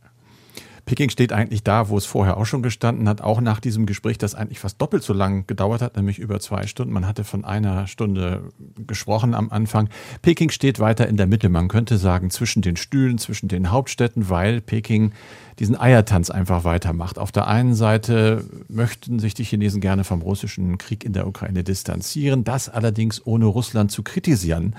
Peking 0.91 1.09
steht 1.09 1.33
eigentlich 1.33 1.63
da, 1.63 1.89
wo 1.89 1.97
es 1.97 2.05
vorher 2.05 2.37
auch 2.37 2.47
schon 2.47 2.65
gestanden 2.65 3.09
hat, 3.09 3.21
auch 3.21 3.41
nach 3.41 3.61
diesem 3.61 3.87
Gespräch, 3.87 4.19
das 4.19 4.35
eigentlich 4.35 4.59
fast 4.59 4.83
doppelt 4.83 5.05
so 5.05 5.13
lang 5.13 5.47
gedauert 5.47 5.83
hat, 5.83 5.95
nämlich 5.95 6.19
über 6.19 6.41
zwei 6.41 6.67
Stunden. 6.67 6.93
Man 6.93 7.07
hatte 7.07 7.23
von 7.23 7.45
einer 7.45 7.87
Stunde 7.87 8.51
gesprochen 8.89 9.33
am 9.33 9.51
Anfang. 9.51 9.89
Peking 10.21 10.51
steht 10.51 10.81
weiter 10.81 11.07
in 11.07 11.17
der 11.17 11.29
Mitte, 11.29 11.49
man 11.49 11.69
könnte 11.69 11.97
sagen, 11.97 12.31
zwischen 12.31 12.61
den 12.61 12.75
Stühlen, 12.75 13.19
zwischen 13.19 13.47
den 13.47 13.71
Hauptstädten, 13.71 14.31
weil 14.31 14.61
Peking 14.61 15.13
diesen 15.61 15.79
Eiertanz 15.79 16.29
einfach 16.29 16.65
weitermacht. 16.65 17.21
Auf 17.21 17.31
der 17.31 17.47
einen 17.47 17.77
Seite 17.77 18.45
möchten 18.67 19.21
sich 19.21 19.35
die 19.35 19.45
Chinesen 19.45 19.81
gerne 19.81 20.03
vom 20.03 20.23
russischen 20.23 20.77
Krieg 20.77 21.05
in 21.05 21.13
der 21.13 21.29
Ukraine 21.29 21.63
distanzieren, 21.63 22.43
das 22.43 22.69
allerdings 22.69 23.25
ohne 23.25 23.45
Russland 23.45 23.93
zu 23.93 24.03
kritisieren. 24.03 24.75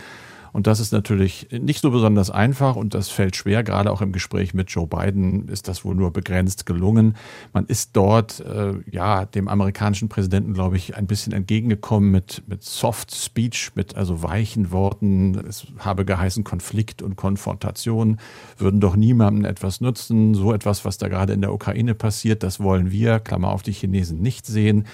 Und 0.53 0.67
das 0.67 0.79
ist 0.79 0.91
natürlich 0.91 1.47
nicht 1.51 1.81
so 1.81 1.91
besonders 1.91 2.29
einfach 2.29 2.75
und 2.75 2.93
das 2.93 3.09
fällt 3.09 3.35
schwer. 3.35 3.63
Gerade 3.63 3.91
auch 3.91 4.01
im 4.01 4.11
Gespräch 4.11 4.53
mit 4.53 4.69
Joe 4.69 4.87
Biden 4.87 5.47
ist 5.47 5.67
das 5.67 5.85
wohl 5.85 5.95
nur 5.95 6.11
begrenzt 6.11 6.65
gelungen. 6.65 7.15
Man 7.53 7.65
ist 7.65 7.91
dort, 7.93 8.39
äh, 8.41 8.73
ja, 8.89 9.25
dem 9.25 9.47
amerikanischen 9.47 10.09
Präsidenten, 10.09 10.53
glaube 10.53 10.77
ich, 10.77 10.95
ein 10.95 11.07
bisschen 11.07 11.33
entgegengekommen 11.33 12.11
mit, 12.11 12.43
mit 12.47 12.63
Soft 12.63 13.15
Speech, 13.15 13.71
mit 13.75 13.95
also 13.95 14.23
weichen 14.23 14.71
Worten. 14.71 15.35
Es 15.47 15.67
habe 15.79 16.05
geheißen 16.05 16.43
Konflikt 16.43 17.01
und 17.01 17.15
Konfrontation 17.15 18.17
würden 18.57 18.79
doch 18.79 18.95
niemandem 18.95 19.45
etwas 19.45 19.81
nutzen. 19.81 20.33
So 20.33 20.53
etwas, 20.53 20.85
was 20.85 20.97
da 20.97 21.07
gerade 21.07 21.33
in 21.33 21.41
der 21.41 21.53
Ukraine 21.53 21.95
passiert, 21.95 22.43
das 22.43 22.59
wollen 22.59 22.91
wir, 22.91 23.19
Klammer 23.19 23.51
auf 23.51 23.63
die 23.63 23.73
Chinesen, 23.73 24.21
nicht 24.21 24.45
sehen. 24.45 24.85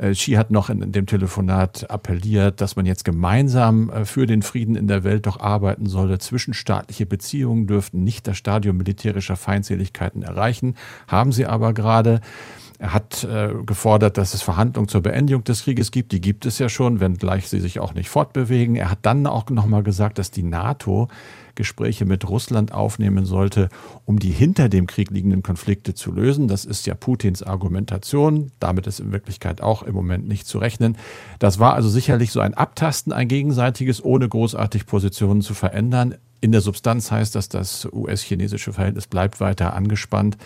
Äh, 0.00 0.12
Xi 0.12 0.32
hat 0.32 0.50
noch 0.50 0.70
in, 0.70 0.92
dem 0.92 1.06
Telefonat 1.06 1.90
appelliert, 1.90 2.60
dass 2.60 2.76
man 2.76 2.86
jetzt 2.86 3.04
gemeinsam 3.04 3.90
äh, 3.90 4.04
für 4.04 4.26
den 4.26 4.42
Frieden 4.42 4.74
in 4.74 4.88
der 4.88 5.04
Welt 5.04 5.26
doch 5.26 5.40
arbeiten 5.40 5.86
solle. 5.86 6.18
Zwischenstaatliche 6.18 7.06
Beziehungen 7.06 7.66
dürften 7.66 8.02
nicht 8.02 8.26
das 8.26 8.38
Stadium 8.38 8.78
militärischer 8.78 9.36
Feindseligkeiten 9.36 10.22
erreichen, 10.22 10.74
haben 11.06 11.32
sie 11.32 11.46
aber 11.46 11.74
gerade. 11.74 12.20
Er 12.80 12.94
hat 12.94 13.24
äh, 13.24 13.52
gefordert, 13.66 14.16
dass 14.16 14.32
es 14.32 14.40
Verhandlungen 14.40 14.88
zur 14.88 15.02
Beendigung 15.02 15.44
des 15.44 15.64
Krieges 15.64 15.90
gibt. 15.90 16.12
Die 16.12 16.20
gibt 16.22 16.46
es 16.46 16.58
ja 16.58 16.70
schon, 16.70 16.98
wenngleich 16.98 17.46
sie 17.46 17.60
sich 17.60 17.78
auch 17.78 17.92
nicht 17.92 18.08
fortbewegen. 18.08 18.74
Er 18.74 18.90
hat 18.90 19.00
dann 19.02 19.26
auch 19.26 19.50
nochmal 19.50 19.82
gesagt, 19.82 20.16
dass 20.16 20.30
die 20.30 20.42
NATO 20.42 21.08
Gespräche 21.56 22.06
mit 22.06 22.26
Russland 22.26 22.72
aufnehmen 22.72 23.26
sollte, 23.26 23.68
um 24.06 24.18
die 24.18 24.30
hinter 24.30 24.70
dem 24.70 24.86
Krieg 24.86 25.10
liegenden 25.10 25.42
Konflikte 25.42 25.92
zu 25.92 26.10
lösen. 26.10 26.48
Das 26.48 26.64
ist 26.64 26.86
ja 26.86 26.94
Putins 26.94 27.42
Argumentation. 27.42 28.50
Damit 28.60 28.86
ist 28.86 28.98
in 28.98 29.12
Wirklichkeit 29.12 29.60
auch 29.60 29.82
im 29.82 29.94
Moment 29.94 30.26
nicht 30.26 30.46
zu 30.46 30.56
rechnen. 30.56 30.96
Das 31.38 31.58
war 31.58 31.74
also 31.74 31.90
sicherlich 31.90 32.32
so 32.32 32.40
ein 32.40 32.54
Abtasten, 32.54 33.12
ein 33.12 33.28
gegenseitiges, 33.28 34.02
ohne 34.02 34.26
großartig 34.26 34.86
Positionen 34.86 35.42
zu 35.42 35.52
verändern. 35.52 36.14
In 36.40 36.52
der 36.52 36.62
Substanz 36.62 37.10
heißt 37.10 37.34
das, 37.34 37.50
das 37.50 37.86
US-chinesische 37.92 38.72
Verhältnis 38.72 39.06
bleibt 39.06 39.40
weiter 39.40 39.74
angespannt. 39.74 40.38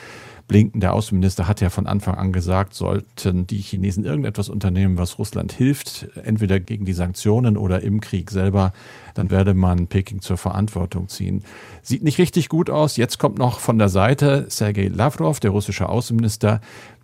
Blinken, 0.46 0.80
der 0.80 0.92
Außenminister, 0.92 1.48
hat 1.48 1.60
ja 1.60 1.70
von 1.70 1.86
Anfang 1.86 2.16
an 2.16 2.32
gesagt, 2.32 2.74
sollten 2.74 3.46
die 3.46 3.58
Chinesen 3.58 4.04
irgendetwas 4.04 4.48
unternehmen, 4.48 4.98
was 4.98 5.18
Russland 5.18 5.52
hilft, 5.52 6.08
entweder 6.22 6.60
gegen 6.60 6.84
die 6.84 6.92
Sanktionen 6.92 7.56
oder 7.56 7.80
im 7.80 8.00
Krieg 8.00 8.30
selber, 8.30 8.72
dann 9.14 9.30
werde 9.30 9.54
man 9.54 9.86
Peking 9.86 10.20
zur 10.20 10.36
Verantwortung 10.36 11.08
ziehen. 11.08 11.44
Sieht 11.82 12.02
nicht 12.02 12.18
richtig 12.18 12.48
gut 12.48 12.68
aus. 12.68 12.96
Jetzt 12.96 13.18
kommt 13.18 13.38
noch 13.38 13.58
von 13.58 13.78
der 13.78 13.88
Seite 13.88 14.46
Sergei 14.48 14.88
Lavrov, 14.88 15.40
der 15.40 15.50
russische 15.50 15.88
Außenminister, 15.88 16.60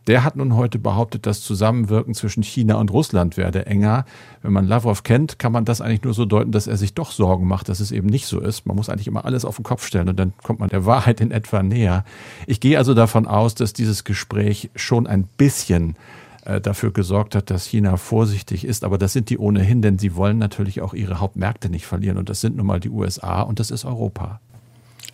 der 0.07 0.25
hat 0.25 0.37
nun 0.37 0.57
heute 0.57 0.79
behauptet, 0.79 1.27
das 1.27 1.43
Zusammenwirken 1.43 2.15
zwischen 2.15 2.43
China 2.43 2.77
und 2.77 2.91
Russland 2.91 3.37
werde 3.37 3.67
enger. 3.67 4.05
Wenn 4.43 4.53
man 4.53 4.67
Lavrov 4.67 5.03
kennt, 5.03 5.39
kann 5.39 5.53
man 5.53 5.65
das 5.65 5.81
eigentlich 5.81 6.03
nur 6.03 6.15
so 6.15 6.25
deuten, 6.25 6.53
dass 6.53 6.67
er 6.67 6.77
sich 6.77 6.95
doch 6.95 7.11
Sorgen 7.11 7.47
macht, 7.47 7.69
dass 7.69 7.81
es 7.81 7.93
eben 7.93 8.09
nicht 8.09 8.27
so 8.27 8.41
ist. 8.41 8.67
Man 8.67 8.77
muss 8.77 8.89
eigentlich 8.89 9.07
immer 9.07 9.25
alles 9.25 9.45
auf 9.45 9.57
den 9.57 9.65
Kopf 9.65 9.87
stellen 9.87 10.09
und 10.09 10.19
dann 10.19 10.33
kommt 10.43 10.61
man 10.61 10.69
der 10.69 10.87
Wahrheit 10.87 11.21
in 11.21 11.31
etwa 11.31 11.63
näher. 11.63 12.05
Ich 12.47 12.61
gehe 12.61 12.79
also 12.79 12.95
davon 12.95 13.27
aus, 13.27 13.55
dass 13.55 13.73
dieses 13.73 14.05
Gespräch 14.05 14.71
schon 14.75 15.07
ein 15.07 15.25
bisschen 15.37 15.97
äh, 16.45 16.61
dafür 16.61 16.93
gesorgt 16.93 17.35
hat, 17.35 17.51
dass 17.51 17.67
China 17.67 17.97
vorsichtig 17.97 18.65
ist. 18.65 18.85
Aber 18.85 18.99
das 18.99 19.13
sind 19.13 19.29
die 19.31 19.39
ohnehin, 19.39 19.83
denn 19.83 19.99
sie 19.99 20.17
wollen 20.17 20.39
natürlich 20.39 20.81
auch 20.81 20.95
ihre 20.95 21.21
Hauptmärkte 21.21 21.69
nicht 21.69 21.87
verlieren. 21.87 22.17
Und 22.17 22.29
das 22.31 22.41
sind 22.41 22.57
nun 22.57 22.67
mal 22.67 22.81
die 22.81 22.91
USA 22.91 23.43
und 23.43 23.61
das 23.61 23.71
ist 23.71 23.85
Europa. 23.85 24.41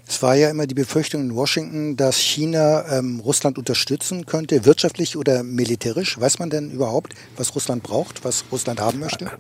Es 0.09 0.23
war 0.23 0.37
ja 0.37 0.51
immer 0.51 0.67
die 0.67 0.75
Befürchtung 0.75 1.21
in 1.23 1.35
Washington, 1.35 1.97
dass 1.97 2.17
China 2.17 2.85
ähm, 2.91 3.21
Russland 3.21 3.59
unterstützen 3.59 4.25
könnte, 4.25 4.65
wirtschaftlich 4.65 5.17
oder 5.17 5.43
militärisch. 5.43 6.19
Weiß 6.21 6.39
man 6.39 6.49
denn 6.49 6.71
überhaupt, 6.71 7.15
was 7.37 7.55
Russland 7.57 7.83
braucht, 7.83 8.25
was 8.25 8.45
Russland 8.53 8.81
haben 8.81 9.01
möchte? 9.01 9.33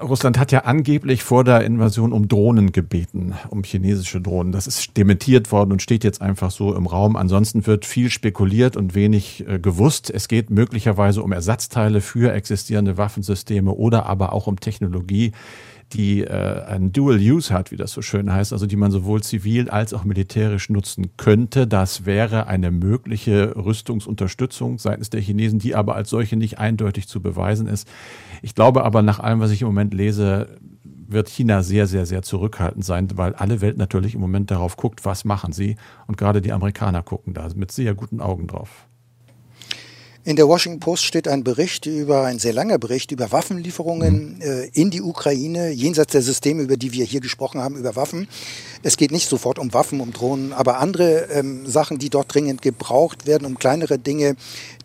Russland 0.00 0.38
hat 0.38 0.52
ja 0.52 0.60
angeblich 0.60 1.24
vor 1.24 1.42
der 1.42 1.62
Invasion 1.64 2.12
um 2.12 2.28
Drohnen 2.28 2.70
gebeten, 2.70 3.34
um 3.50 3.64
chinesische 3.64 4.20
Drohnen. 4.20 4.52
Das 4.52 4.68
ist 4.68 4.96
dementiert 4.96 5.50
worden 5.50 5.72
und 5.72 5.82
steht 5.82 6.04
jetzt 6.04 6.22
einfach 6.22 6.52
so 6.52 6.74
im 6.74 6.86
Raum. 6.86 7.16
Ansonsten 7.16 7.66
wird 7.66 7.84
viel 7.84 8.08
spekuliert 8.10 8.76
und 8.76 8.94
wenig 8.94 9.44
äh, 9.48 9.58
gewusst. 9.58 10.10
Es 10.10 10.28
geht 10.28 10.50
möglicherweise 10.50 11.20
um 11.22 11.32
Ersatzteile 11.32 12.00
für 12.00 12.32
existierende 12.32 12.96
Waffensysteme 12.96 13.72
oder 13.72 14.06
aber 14.06 14.32
auch 14.32 14.46
um 14.46 14.60
Technologie, 14.60 15.32
die 15.92 16.22
äh, 16.22 16.64
ein 16.64 16.92
Dual 16.92 17.18
Use 17.18 17.52
hat, 17.52 17.70
wie 17.70 17.76
das 17.76 17.92
so 17.92 18.02
schön 18.02 18.32
heißt, 18.32 18.52
also 18.52 18.66
die 18.66 18.76
man 18.76 18.90
sowohl 18.90 19.22
zivil 19.22 19.70
als 19.70 19.94
auch 19.94 20.04
militärisch 20.04 20.68
nutzen 20.68 21.16
könnte. 21.16 21.66
Das 21.66 22.06
wäre 22.06 22.46
eine 22.46 22.70
mögliche 22.70 23.54
Rüstungsunterstützung 23.56 24.78
seitens 24.78 25.10
der 25.10 25.20
Chinesen, 25.20 25.58
die 25.58 25.74
aber 25.74 25.94
als 25.94 26.10
solche 26.10 26.36
nicht 26.36 26.58
eindeutig 26.58 27.08
zu 27.08 27.20
beweisen 27.20 27.66
ist. 27.66 27.88
Ich 28.42 28.54
glaube 28.54 28.84
aber 28.84 29.02
nach 29.02 29.20
allem, 29.20 29.40
was 29.40 29.50
ich 29.50 29.62
im 29.62 29.68
Moment 29.68 29.94
lese, 29.94 30.48
wird 31.08 31.28
China 31.28 31.62
sehr, 31.62 31.86
sehr, 31.86 32.04
sehr 32.04 32.22
zurückhaltend 32.22 32.84
sein, 32.84 33.08
weil 33.14 33.34
alle 33.34 33.60
Welt 33.60 33.78
natürlich 33.78 34.14
im 34.14 34.20
Moment 34.20 34.50
darauf 34.50 34.76
guckt, 34.76 35.04
was 35.04 35.24
machen 35.24 35.52
sie. 35.52 35.76
Und 36.06 36.16
gerade 36.16 36.42
die 36.42 36.52
Amerikaner 36.52 37.02
gucken 37.02 37.32
da 37.32 37.48
mit 37.54 37.70
sehr 37.70 37.94
guten 37.94 38.20
Augen 38.20 38.48
drauf. 38.48 38.88
In 40.26 40.34
der 40.34 40.48
Washington 40.48 40.80
Post 40.80 41.04
steht 41.04 41.28
ein 41.28 41.44
Bericht 41.44 41.86
über, 41.86 42.24
ein 42.24 42.40
sehr 42.40 42.52
langer 42.52 42.78
Bericht 42.78 43.12
über 43.12 43.30
Waffenlieferungen 43.30 44.34
mhm. 44.34 44.42
äh, 44.42 44.64
in 44.72 44.90
die 44.90 45.00
Ukraine, 45.00 45.70
jenseits 45.70 46.10
der 46.10 46.22
Systeme, 46.22 46.62
über 46.62 46.76
die 46.76 46.92
wir 46.92 47.04
hier 47.04 47.20
gesprochen 47.20 47.60
haben, 47.60 47.76
über 47.76 47.94
Waffen. 47.94 48.26
Es 48.82 48.96
geht 48.96 49.12
nicht 49.12 49.28
sofort 49.28 49.60
um 49.60 49.72
Waffen, 49.72 50.00
um 50.00 50.12
Drohnen, 50.12 50.52
aber 50.52 50.80
andere 50.80 51.28
ähm, 51.30 51.64
Sachen, 51.68 51.98
die 51.98 52.10
dort 52.10 52.34
dringend 52.34 52.60
gebraucht 52.60 53.28
werden, 53.28 53.46
um 53.46 53.56
kleinere 53.56 54.00
Dinge, 54.00 54.34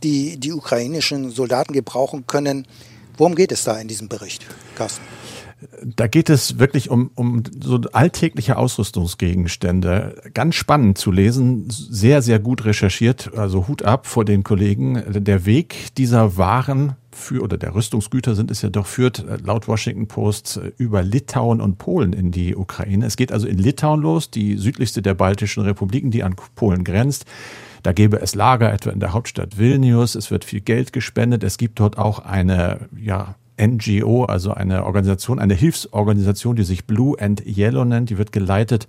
die 0.04 0.38
die 0.38 0.54
ukrainischen 0.54 1.32
Soldaten 1.32 1.73
gebrauchen 1.73 2.27
können. 2.27 2.67
Worum 3.17 3.34
geht 3.34 3.51
es 3.51 3.63
da 3.63 3.80
in 3.80 3.88
diesem 3.88 4.10
Bericht, 4.10 4.45
Carsten? 4.75 5.04
Da 5.84 6.08
geht 6.08 6.30
es 6.30 6.58
wirklich 6.60 6.89
um, 6.89 7.12
um 7.15 7.43
so 7.60 7.80
alltägliche 7.93 8.58
Ausrüstungsgegenstände. 8.58 10.15
Ganz 10.34 10.56
spannend 10.56 10.97
zu 10.97 11.12
lesen, 11.12 11.67
sehr, 11.69 12.21
sehr 12.21 12.39
gut 12.39 12.65
recherchiert, 12.65 13.32
also 13.36 13.67
Hut 13.67 13.84
ab 13.84 14.08
vor 14.08 14.26
den 14.26 14.43
Kollegen. 14.43 15.04
Der 15.08 15.45
Weg 15.45 15.93
dieser 15.97 16.38
Waren 16.38 16.95
für, 17.12 17.41
oder 17.41 17.58
der 17.58 17.76
Rüstungsgüter 17.76 18.36
sind 18.36 18.50
es 18.52 18.62
ja 18.62 18.69
doch, 18.69 18.88
führt 18.88 19.24
laut 19.43 19.67
Washington 19.67 20.08
Post 20.08 20.60
über 20.78 21.04
Litauen 21.04 21.62
und 21.62 21.78
Polen 21.78 22.13
in 22.13 22.32
die 22.32 22.56
Ukraine. 22.56 23.06
Es 23.06 23.17
geht 23.17 23.32
also 23.32 23.47
in 23.47 23.58
Litauen 23.58 24.02
los, 24.02 24.32
die 24.32 24.58
südlichste 24.58 25.02
der 25.02 25.13
baltischen 25.13 25.63
Republiken, 25.63 26.12
die 26.12 26.24
an 26.24 26.36
Polen 26.56 26.84
grenzt. 26.84 27.26
Da 27.84 27.93
gäbe 27.93 28.21
es 28.21 28.36
Lager, 28.36 28.71
etwa 28.71 28.91
in 28.91 29.00
der 29.00 29.13
Hauptstadt 29.13 29.58
Vilnius. 29.58 30.15
Es 30.15 30.32
wird 30.32 30.45
viel 30.45 30.62
Geld 30.62 30.93
gespendet. 30.93 31.43
Es 31.43 31.58
gibt 31.58 31.80
dort 31.80 31.97
auch 31.97 32.19
eine, 32.19 32.88
ja, 32.95 33.36
NGO, 33.62 34.26
also 34.26 34.54
eine 34.54 34.86
Organisation, 34.86 35.39
eine 35.39 35.54
Hilfsorganisation, 35.54 36.56
die 36.56 36.63
sich 36.63 36.86
Blue 36.86 37.15
and 37.19 37.45
Yellow 37.45 37.86
nennt. 37.86 38.10
Die 38.10 38.17
wird 38.17 38.32
geleitet 38.32 38.88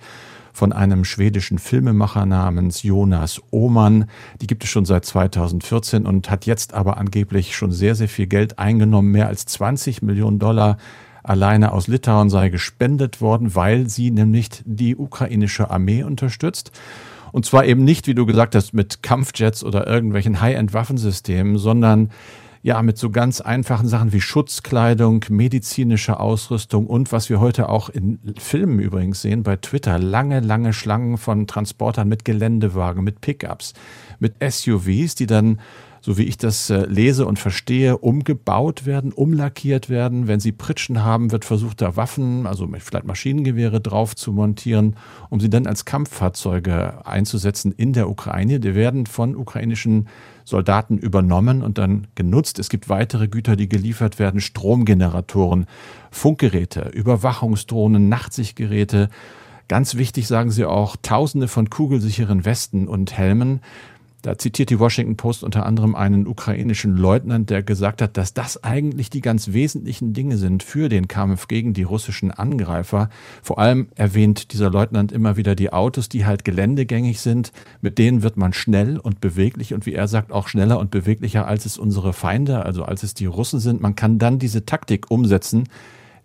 von 0.52 0.72
einem 0.72 1.04
schwedischen 1.04 1.58
Filmemacher 1.58 2.26
namens 2.26 2.82
Jonas 2.82 3.40
Ohmann. 3.50 4.06
Die 4.40 4.46
gibt 4.46 4.64
es 4.64 4.70
schon 4.70 4.84
seit 4.84 5.04
2014 5.04 6.06
und 6.06 6.30
hat 6.30 6.46
jetzt 6.46 6.74
aber 6.74 6.98
angeblich 6.98 7.56
schon 7.56 7.72
sehr, 7.72 7.94
sehr 7.94 8.08
viel 8.08 8.26
Geld 8.26 8.58
eingenommen. 8.58 9.10
Mehr 9.10 9.28
als 9.28 9.46
20 9.46 10.02
Millionen 10.02 10.38
Dollar 10.38 10.76
alleine 11.22 11.72
aus 11.72 11.86
Litauen 11.86 12.30
sei 12.30 12.48
gespendet 12.48 13.20
worden, 13.20 13.54
weil 13.54 13.88
sie 13.88 14.10
nämlich 14.10 14.48
die 14.64 14.96
ukrainische 14.96 15.70
Armee 15.70 16.02
unterstützt. 16.02 16.72
Und 17.30 17.46
zwar 17.46 17.64
eben 17.64 17.84
nicht, 17.84 18.06
wie 18.06 18.14
du 18.14 18.26
gesagt 18.26 18.54
hast, 18.54 18.74
mit 18.74 19.02
Kampfjets 19.02 19.64
oder 19.64 19.86
irgendwelchen 19.86 20.40
High-End-Waffensystemen, 20.40 21.56
sondern 21.56 22.10
ja 22.62 22.80
mit 22.82 22.96
so 22.96 23.10
ganz 23.10 23.40
einfachen 23.40 23.88
Sachen 23.88 24.12
wie 24.12 24.20
Schutzkleidung, 24.20 25.24
medizinische 25.28 26.20
Ausrüstung 26.20 26.86
und 26.86 27.10
was 27.10 27.28
wir 27.28 27.40
heute 27.40 27.68
auch 27.68 27.88
in 27.88 28.20
Filmen 28.38 28.78
übrigens 28.78 29.20
sehen 29.20 29.42
bei 29.42 29.56
Twitter, 29.56 29.98
lange, 29.98 30.40
lange 30.40 30.72
Schlangen 30.72 31.18
von 31.18 31.46
Transportern 31.46 32.08
mit 32.08 32.24
Geländewagen, 32.24 33.02
mit 33.02 33.20
Pickups, 33.20 33.74
mit 34.20 34.34
SUVs, 34.40 35.16
die 35.16 35.26
dann 35.26 35.58
so 36.04 36.18
wie 36.18 36.24
ich 36.24 36.36
das 36.36 36.68
äh, 36.68 36.84
lese 36.86 37.26
und 37.26 37.38
verstehe, 37.38 37.96
umgebaut 37.96 38.86
werden, 38.86 39.12
umlackiert 39.12 39.88
werden. 39.88 40.26
Wenn 40.26 40.40
sie 40.40 40.50
Pritschen 40.50 41.04
haben, 41.04 41.30
wird 41.30 41.44
versucht, 41.44 41.80
da 41.80 41.94
Waffen, 41.94 42.44
also 42.46 42.68
vielleicht 42.80 43.06
Maschinengewehre 43.06 43.80
drauf 43.80 44.16
zu 44.16 44.32
montieren, 44.32 44.96
um 45.30 45.38
sie 45.38 45.48
dann 45.48 45.68
als 45.68 45.84
Kampffahrzeuge 45.84 47.06
einzusetzen 47.06 47.70
in 47.70 47.92
der 47.92 48.10
Ukraine. 48.10 48.58
Die 48.58 48.74
werden 48.74 49.06
von 49.06 49.36
ukrainischen 49.36 50.08
Soldaten 50.44 50.98
übernommen 50.98 51.62
und 51.62 51.78
dann 51.78 52.06
genutzt. 52.14 52.58
Es 52.58 52.68
gibt 52.68 52.88
weitere 52.88 53.28
Güter, 53.28 53.56
die 53.56 53.68
geliefert 53.68 54.18
werden, 54.18 54.40
Stromgeneratoren, 54.40 55.66
Funkgeräte, 56.10 56.90
Überwachungsdrohnen, 56.92 58.08
Nachtsichtgeräte. 58.08 59.08
Ganz 59.68 59.94
wichtig 59.94 60.26
sagen 60.26 60.50
sie 60.50 60.64
auch, 60.64 60.96
tausende 61.00 61.48
von 61.48 61.70
kugelsicheren 61.70 62.44
Westen 62.44 62.88
und 62.88 63.16
Helmen. 63.16 63.60
Da 64.22 64.38
zitiert 64.38 64.70
die 64.70 64.78
Washington 64.78 65.16
Post 65.16 65.42
unter 65.42 65.66
anderem 65.66 65.96
einen 65.96 66.28
ukrainischen 66.28 66.96
Leutnant, 66.96 67.50
der 67.50 67.64
gesagt 67.64 68.00
hat, 68.00 68.16
dass 68.16 68.32
das 68.32 68.62
eigentlich 68.62 69.10
die 69.10 69.20
ganz 69.20 69.52
wesentlichen 69.52 70.12
Dinge 70.12 70.36
sind 70.36 70.62
für 70.62 70.88
den 70.88 71.08
Kampf 71.08 71.48
gegen 71.48 71.74
die 71.74 71.82
russischen 71.82 72.30
Angreifer. 72.30 73.10
Vor 73.42 73.58
allem 73.58 73.88
erwähnt 73.96 74.52
dieser 74.52 74.70
Leutnant 74.70 75.10
immer 75.10 75.36
wieder 75.36 75.56
die 75.56 75.72
Autos, 75.72 76.08
die 76.08 76.24
halt 76.24 76.44
geländegängig 76.44 77.20
sind. 77.20 77.50
Mit 77.80 77.98
denen 77.98 78.22
wird 78.22 78.36
man 78.36 78.52
schnell 78.52 78.96
und 78.96 79.20
beweglich 79.20 79.74
und 79.74 79.86
wie 79.86 79.94
er 79.94 80.06
sagt, 80.06 80.30
auch 80.30 80.46
schneller 80.46 80.78
und 80.78 80.92
beweglicher 80.92 81.48
als 81.48 81.66
es 81.66 81.76
unsere 81.76 82.12
Feinde, 82.12 82.64
also 82.64 82.84
als 82.84 83.02
es 83.02 83.14
die 83.14 83.26
Russen 83.26 83.58
sind. 83.58 83.80
Man 83.80 83.96
kann 83.96 84.20
dann 84.20 84.38
diese 84.38 84.64
Taktik 84.64 85.10
umsetzen, 85.10 85.68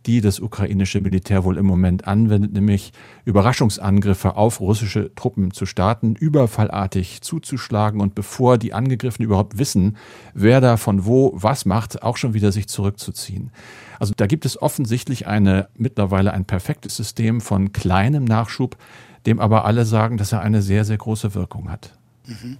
die 0.06 0.22
das 0.22 0.40
ukrainische 0.40 1.02
Militär 1.02 1.44
wohl 1.44 1.58
im 1.58 1.66
Moment 1.66 2.08
anwendet, 2.08 2.54
nämlich 2.54 2.94
Überraschungsangriffe 3.26 4.38
auf 4.38 4.62
russische 4.62 5.14
Truppen 5.16 5.52
zu 5.52 5.66
starten, 5.66 6.16
überfallartig 6.16 7.22
zuzuschlagen 7.22 8.00
und 8.00 8.16
bevor 8.16 8.58
die 8.58 8.74
Angegriffenen 8.74 9.26
überhaupt 9.26 9.58
wissen, 9.58 9.98
wer 10.34 10.62
da 10.62 10.78
von 10.78 11.06
wo 11.06 11.32
was 11.36 11.66
macht, 11.66 12.04
auch 12.04 12.16
schon 12.16 12.34
wieder 12.34 12.52
sich 12.52 12.68
zurückzuziehen. 12.68 13.52
Also 14.00 14.14
da 14.16 14.28
gibt 14.28 14.46
es 14.46 14.62
offensichtlich 14.62 15.28
eine 15.28 15.68
mittlerweile 15.76 16.32
ein 16.32 16.46
perfektes 16.46 16.96
System 16.96 17.42
von 17.42 17.74
kleinem 17.74 18.24
Nachschub, 18.24 18.78
dem 19.26 19.40
aber 19.40 19.66
alle 19.66 19.86
sagen, 19.86 20.18
dass 20.18 20.32
er 20.32 20.42
eine 20.42 20.62
sehr, 20.62 20.86
sehr 20.86 20.98
große 20.98 21.34
Wirkung 21.36 21.70
hat. 21.70 21.98
Mhm. 22.26 22.58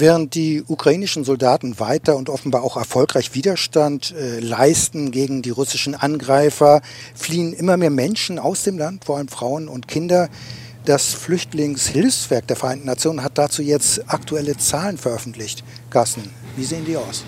Während 0.00 0.34
die 0.34 0.64
ukrainischen 0.66 1.24
Soldaten 1.24 1.78
weiter 1.78 2.16
und 2.16 2.30
offenbar 2.30 2.62
auch 2.62 2.78
erfolgreich 2.78 3.34
Widerstand 3.34 4.14
äh, 4.16 4.40
leisten 4.40 5.10
gegen 5.10 5.42
die 5.42 5.50
russischen 5.50 5.94
Angreifer, 5.94 6.80
fliehen 7.14 7.52
immer 7.52 7.76
mehr 7.76 7.90
Menschen 7.90 8.38
aus 8.38 8.62
dem 8.62 8.78
Land, 8.78 9.04
vor 9.04 9.18
allem 9.18 9.28
Frauen 9.28 9.68
und 9.68 9.88
Kinder. 9.88 10.30
Das 10.86 11.12
Flüchtlingshilfswerk 11.12 12.46
der 12.46 12.56
Vereinten 12.56 12.86
Nationen 12.86 13.22
hat 13.22 13.36
dazu 13.36 13.60
jetzt 13.60 14.10
aktuelle 14.10 14.56
Zahlen 14.56 14.96
veröffentlicht. 14.96 15.64
Carsten, 15.90 16.22
wie 16.56 16.64
sehen 16.64 16.86
die 16.86 16.96
aus? 16.96 17.22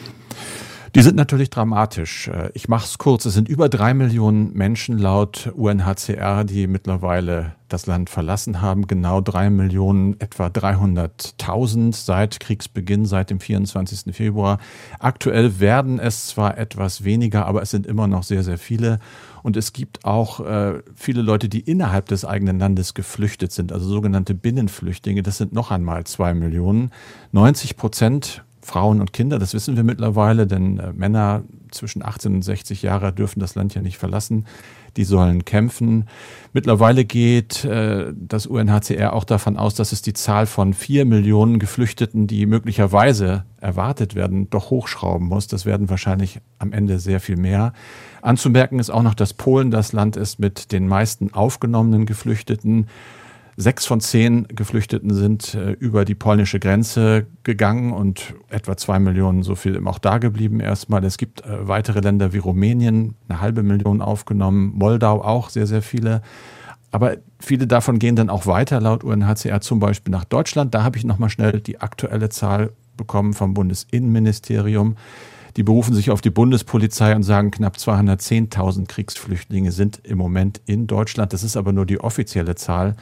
Die 0.94 1.00
sind 1.00 1.16
natürlich 1.16 1.48
dramatisch. 1.48 2.28
Äh, 2.28 2.50
ich 2.52 2.68
mache 2.68 2.84
es 2.84 2.98
kurz. 2.98 3.24
Es 3.24 3.32
sind 3.32 3.48
über 3.48 3.70
drei 3.70 3.94
Millionen 3.94 4.52
Menschen 4.52 4.98
laut 4.98 5.50
UNHCR, 5.56 6.44
die 6.44 6.66
mittlerweile 6.66 7.54
das 7.68 7.86
Land 7.86 8.10
verlassen 8.10 8.60
haben. 8.60 8.86
Genau 8.86 9.22
drei 9.22 9.48
Millionen, 9.48 10.20
etwa 10.20 10.48
300.000 10.48 11.94
seit 11.94 12.40
Kriegsbeginn, 12.40 13.06
seit 13.06 13.30
dem 13.30 13.40
24. 13.40 14.14
Februar. 14.14 14.58
Aktuell 14.98 15.60
werden 15.60 15.98
es 15.98 16.26
zwar 16.26 16.58
etwas 16.58 17.04
weniger, 17.04 17.46
aber 17.46 17.62
es 17.62 17.70
sind 17.70 17.86
immer 17.86 18.06
noch 18.06 18.22
sehr, 18.22 18.42
sehr 18.42 18.58
viele. 18.58 18.98
Und 19.42 19.56
es 19.56 19.72
gibt 19.72 20.04
auch 20.04 20.40
äh, 20.40 20.82
viele 20.94 21.22
Leute, 21.22 21.48
die 21.48 21.60
innerhalb 21.60 22.06
des 22.08 22.26
eigenen 22.26 22.58
Landes 22.58 22.92
geflüchtet 22.92 23.50
sind, 23.50 23.72
also 23.72 23.88
sogenannte 23.88 24.34
Binnenflüchtlinge. 24.34 25.22
Das 25.22 25.38
sind 25.38 25.54
noch 25.54 25.70
einmal 25.70 26.04
zwei 26.04 26.34
Millionen. 26.34 26.90
90 27.32 27.78
Prozent 27.78 28.44
Frauen 28.62 29.00
und 29.00 29.12
Kinder, 29.12 29.38
das 29.38 29.54
wissen 29.54 29.76
wir 29.76 29.82
mittlerweile, 29.82 30.46
denn 30.46 30.78
äh, 30.78 30.92
Männer 30.92 31.42
zwischen 31.72 32.04
18 32.04 32.36
und 32.36 32.42
60 32.42 32.82
Jahre 32.82 33.12
dürfen 33.12 33.40
das 33.40 33.54
Land 33.54 33.74
ja 33.74 33.82
nicht 33.82 33.98
verlassen. 33.98 34.46
Die 34.96 35.04
sollen 35.04 35.44
kämpfen. 35.44 36.06
Mittlerweile 36.52 37.04
geht 37.04 37.64
äh, 37.64 38.12
das 38.14 38.46
UNHCR 38.46 39.14
auch 39.14 39.24
davon 39.24 39.56
aus, 39.56 39.74
dass 39.74 39.92
es 39.92 40.02
die 40.02 40.12
Zahl 40.12 40.46
von 40.46 40.74
vier 40.74 41.04
Millionen 41.06 41.58
Geflüchteten, 41.58 42.26
die 42.26 42.46
möglicherweise 42.46 43.44
erwartet 43.58 44.14
werden, 44.14 44.50
doch 44.50 44.70
hochschrauben 44.70 45.26
muss. 45.26 45.46
Das 45.46 45.66
werden 45.66 45.88
wahrscheinlich 45.88 46.40
am 46.58 46.72
Ende 46.72 46.98
sehr 46.98 47.20
viel 47.20 47.36
mehr. 47.36 47.72
Anzumerken 48.20 48.78
ist 48.78 48.90
auch 48.90 49.02
noch, 49.02 49.14
dass 49.14 49.32
Polen 49.32 49.70
das 49.70 49.92
Land 49.92 50.16
ist 50.16 50.38
mit 50.38 50.72
den 50.72 50.86
meisten 50.86 51.32
aufgenommenen 51.32 52.06
Geflüchteten. 52.06 52.86
Sechs 53.56 53.84
von 53.84 54.00
zehn 54.00 54.46
Geflüchteten 54.48 55.12
sind 55.12 55.54
äh, 55.54 55.72
über 55.72 56.06
die 56.06 56.14
polnische 56.14 56.58
Grenze 56.58 57.26
gegangen 57.42 57.92
und 57.92 58.34
etwa 58.48 58.76
zwei 58.78 58.98
Millionen 58.98 59.42
so 59.42 59.54
viel 59.56 59.80
auch 59.86 59.98
da 59.98 60.18
geblieben 60.18 60.60
erstmal. 60.60 61.04
Es 61.04 61.18
gibt 61.18 61.44
äh, 61.44 61.68
weitere 61.68 62.00
Länder 62.00 62.32
wie 62.32 62.38
Rumänien, 62.38 63.14
eine 63.28 63.40
halbe 63.40 63.62
Million 63.62 64.00
aufgenommen, 64.00 64.72
Moldau 64.74 65.22
auch 65.22 65.50
sehr, 65.50 65.66
sehr 65.66 65.82
viele. 65.82 66.22
Aber 66.92 67.16
viele 67.40 67.66
davon 67.66 67.98
gehen 67.98 68.16
dann 68.16 68.30
auch 68.30 68.46
weiter, 68.46 68.80
laut 68.80 69.04
UNHCR 69.04 69.60
zum 69.60 69.80
Beispiel 69.80 70.12
nach 70.12 70.24
Deutschland. 70.24 70.74
Da 70.74 70.82
habe 70.82 70.96
ich 70.96 71.04
nochmal 71.04 71.30
schnell 71.30 71.60
die 71.60 71.80
aktuelle 71.80 72.30
Zahl 72.30 72.72
bekommen 72.96 73.34
vom 73.34 73.54
Bundesinnenministerium. 73.54 74.96
Die 75.56 75.62
berufen 75.62 75.94
sich 75.94 76.10
auf 76.10 76.22
die 76.22 76.30
Bundespolizei 76.30 77.14
und 77.14 77.22
sagen, 77.22 77.50
knapp 77.50 77.76
210.000 77.76 78.86
Kriegsflüchtlinge 78.86 79.72
sind 79.72 80.00
im 80.04 80.16
Moment 80.16 80.62
in 80.64 80.86
Deutschland. 80.86 81.34
Das 81.34 81.42
ist 81.42 81.56
aber 81.56 81.72
nur 81.72 81.84
die 81.84 82.00
offizielle 82.00 82.54
Zahl. 82.54 82.96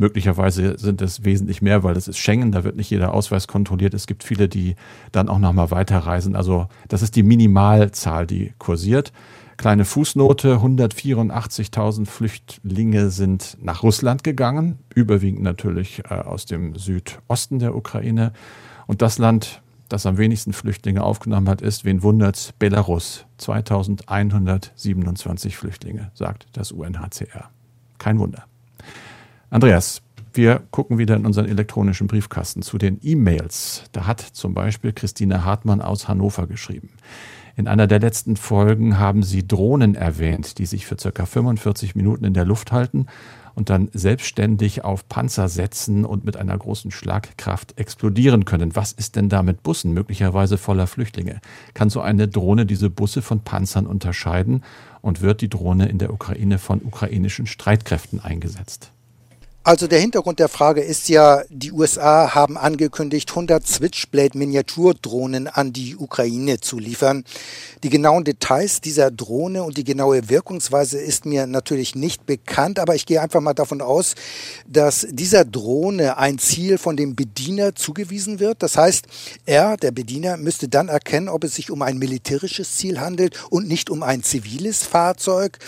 Möglicherweise 0.00 0.78
sind 0.78 1.02
es 1.02 1.24
wesentlich 1.24 1.60
mehr, 1.60 1.82
weil 1.82 1.96
es 1.96 2.06
ist 2.06 2.18
Schengen, 2.18 2.52
da 2.52 2.62
wird 2.62 2.76
nicht 2.76 2.88
jeder 2.88 3.12
Ausweis 3.12 3.48
kontrolliert. 3.48 3.94
Es 3.94 4.06
gibt 4.06 4.22
viele, 4.22 4.48
die 4.48 4.76
dann 5.10 5.28
auch 5.28 5.40
nochmal 5.40 5.72
weiterreisen. 5.72 6.36
Also 6.36 6.68
das 6.86 7.02
ist 7.02 7.16
die 7.16 7.24
Minimalzahl, 7.24 8.24
die 8.24 8.52
kursiert. 8.58 9.12
Kleine 9.56 9.84
Fußnote, 9.84 10.58
184.000 10.58 12.06
Flüchtlinge 12.06 13.10
sind 13.10 13.58
nach 13.60 13.82
Russland 13.82 14.22
gegangen, 14.22 14.78
überwiegend 14.94 15.42
natürlich 15.42 16.04
äh, 16.08 16.14
aus 16.14 16.46
dem 16.46 16.76
Südosten 16.76 17.58
der 17.58 17.74
Ukraine. 17.74 18.32
Und 18.86 19.02
das 19.02 19.18
Land, 19.18 19.62
das 19.88 20.06
am 20.06 20.16
wenigsten 20.16 20.52
Flüchtlinge 20.52 21.02
aufgenommen 21.02 21.48
hat, 21.48 21.60
ist, 21.60 21.84
wen 21.84 22.04
wundert's, 22.04 22.54
Belarus. 22.60 23.26
2127 23.38 25.56
Flüchtlinge, 25.56 26.12
sagt 26.14 26.46
das 26.52 26.70
UNHCR. 26.70 27.50
Kein 27.98 28.20
Wunder. 28.20 28.44
Andreas, 29.50 30.02
wir 30.34 30.60
gucken 30.70 30.98
wieder 30.98 31.16
in 31.16 31.24
unseren 31.24 31.46
elektronischen 31.46 32.06
Briefkasten 32.06 32.60
zu 32.60 32.76
den 32.76 32.98
E-Mails. 33.02 33.84
Da 33.92 34.06
hat 34.06 34.20
zum 34.20 34.52
Beispiel 34.52 34.92
Christine 34.92 35.42
Hartmann 35.42 35.80
aus 35.80 36.06
Hannover 36.06 36.46
geschrieben. 36.46 36.90
In 37.56 37.66
einer 37.66 37.86
der 37.86 37.98
letzten 37.98 38.36
Folgen 38.36 38.98
haben 38.98 39.22
Sie 39.22 39.48
Drohnen 39.48 39.94
erwähnt, 39.94 40.58
die 40.58 40.66
sich 40.66 40.84
für 40.84 40.98
circa 41.00 41.24
45 41.24 41.94
Minuten 41.94 42.24
in 42.24 42.34
der 42.34 42.44
Luft 42.44 42.72
halten 42.72 43.06
und 43.54 43.70
dann 43.70 43.88
selbstständig 43.94 44.84
auf 44.84 45.08
Panzer 45.08 45.48
setzen 45.48 46.04
und 46.04 46.26
mit 46.26 46.36
einer 46.36 46.56
großen 46.56 46.90
Schlagkraft 46.90 47.78
explodieren 47.78 48.44
können. 48.44 48.76
Was 48.76 48.92
ist 48.92 49.16
denn 49.16 49.30
da 49.30 49.42
mit 49.42 49.62
Bussen, 49.62 49.94
möglicherweise 49.94 50.58
voller 50.58 50.86
Flüchtlinge? 50.86 51.40
Kann 51.72 51.88
so 51.88 52.02
eine 52.02 52.28
Drohne 52.28 52.66
diese 52.66 52.90
Busse 52.90 53.22
von 53.22 53.40
Panzern 53.40 53.86
unterscheiden 53.86 54.62
und 55.00 55.22
wird 55.22 55.40
die 55.40 55.48
Drohne 55.48 55.88
in 55.88 55.96
der 55.96 56.12
Ukraine 56.12 56.58
von 56.58 56.82
ukrainischen 56.82 57.46
Streitkräften 57.46 58.20
eingesetzt? 58.20 58.92
Also 59.68 59.86
der 59.86 60.00
Hintergrund 60.00 60.38
der 60.38 60.48
Frage 60.48 60.80
ist 60.80 61.10
ja, 61.10 61.42
die 61.50 61.72
USA 61.72 62.34
haben 62.34 62.56
angekündigt, 62.56 63.28
100 63.28 63.66
Switchblade-Miniaturdrohnen 63.66 65.46
an 65.46 65.74
die 65.74 65.94
Ukraine 65.94 66.58
zu 66.58 66.78
liefern. 66.78 67.22
Die 67.82 67.90
genauen 67.90 68.24
Details 68.24 68.80
dieser 68.80 69.10
Drohne 69.10 69.64
und 69.64 69.76
die 69.76 69.84
genaue 69.84 70.30
Wirkungsweise 70.30 70.98
ist 70.98 71.26
mir 71.26 71.46
natürlich 71.46 71.94
nicht 71.94 72.24
bekannt, 72.24 72.78
aber 72.78 72.94
ich 72.94 73.04
gehe 73.04 73.20
einfach 73.20 73.42
mal 73.42 73.52
davon 73.52 73.82
aus, 73.82 74.14
dass 74.66 75.06
dieser 75.10 75.44
Drohne 75.44 76.16
ein 76.16 76.38
Ziel 76.38 76.78
von 76.78 76.96
dem 76.96 77.14
Bediener 77.14 77.74
zugewiesen 77.74 78.40
wird. 78.40 78.62
Das 78.62 78.78
heißt, 78.78 79.06
er, 79.44 79.76
der 79.76 79.90
Bediener, 79.90 80.38
müsste 80.38 80.68
dann 80.68 80.88
erkennen, 80.88 81.28
ob 81.28 81.44
es 81.44 81.56
sich 81.56 81.70
um 81.70 81.82
ein 81.82 81.98
militärisches 81.98 82.78
Ziel 82.78 83.00
handelt 83.00 83.38
und 83.50 83.68
nicht 83.68 83.90
um 83.90 84.02
ein 84.02 84.22
ziviles 84.22 84.84
Fahrzeug. 84.84 85.58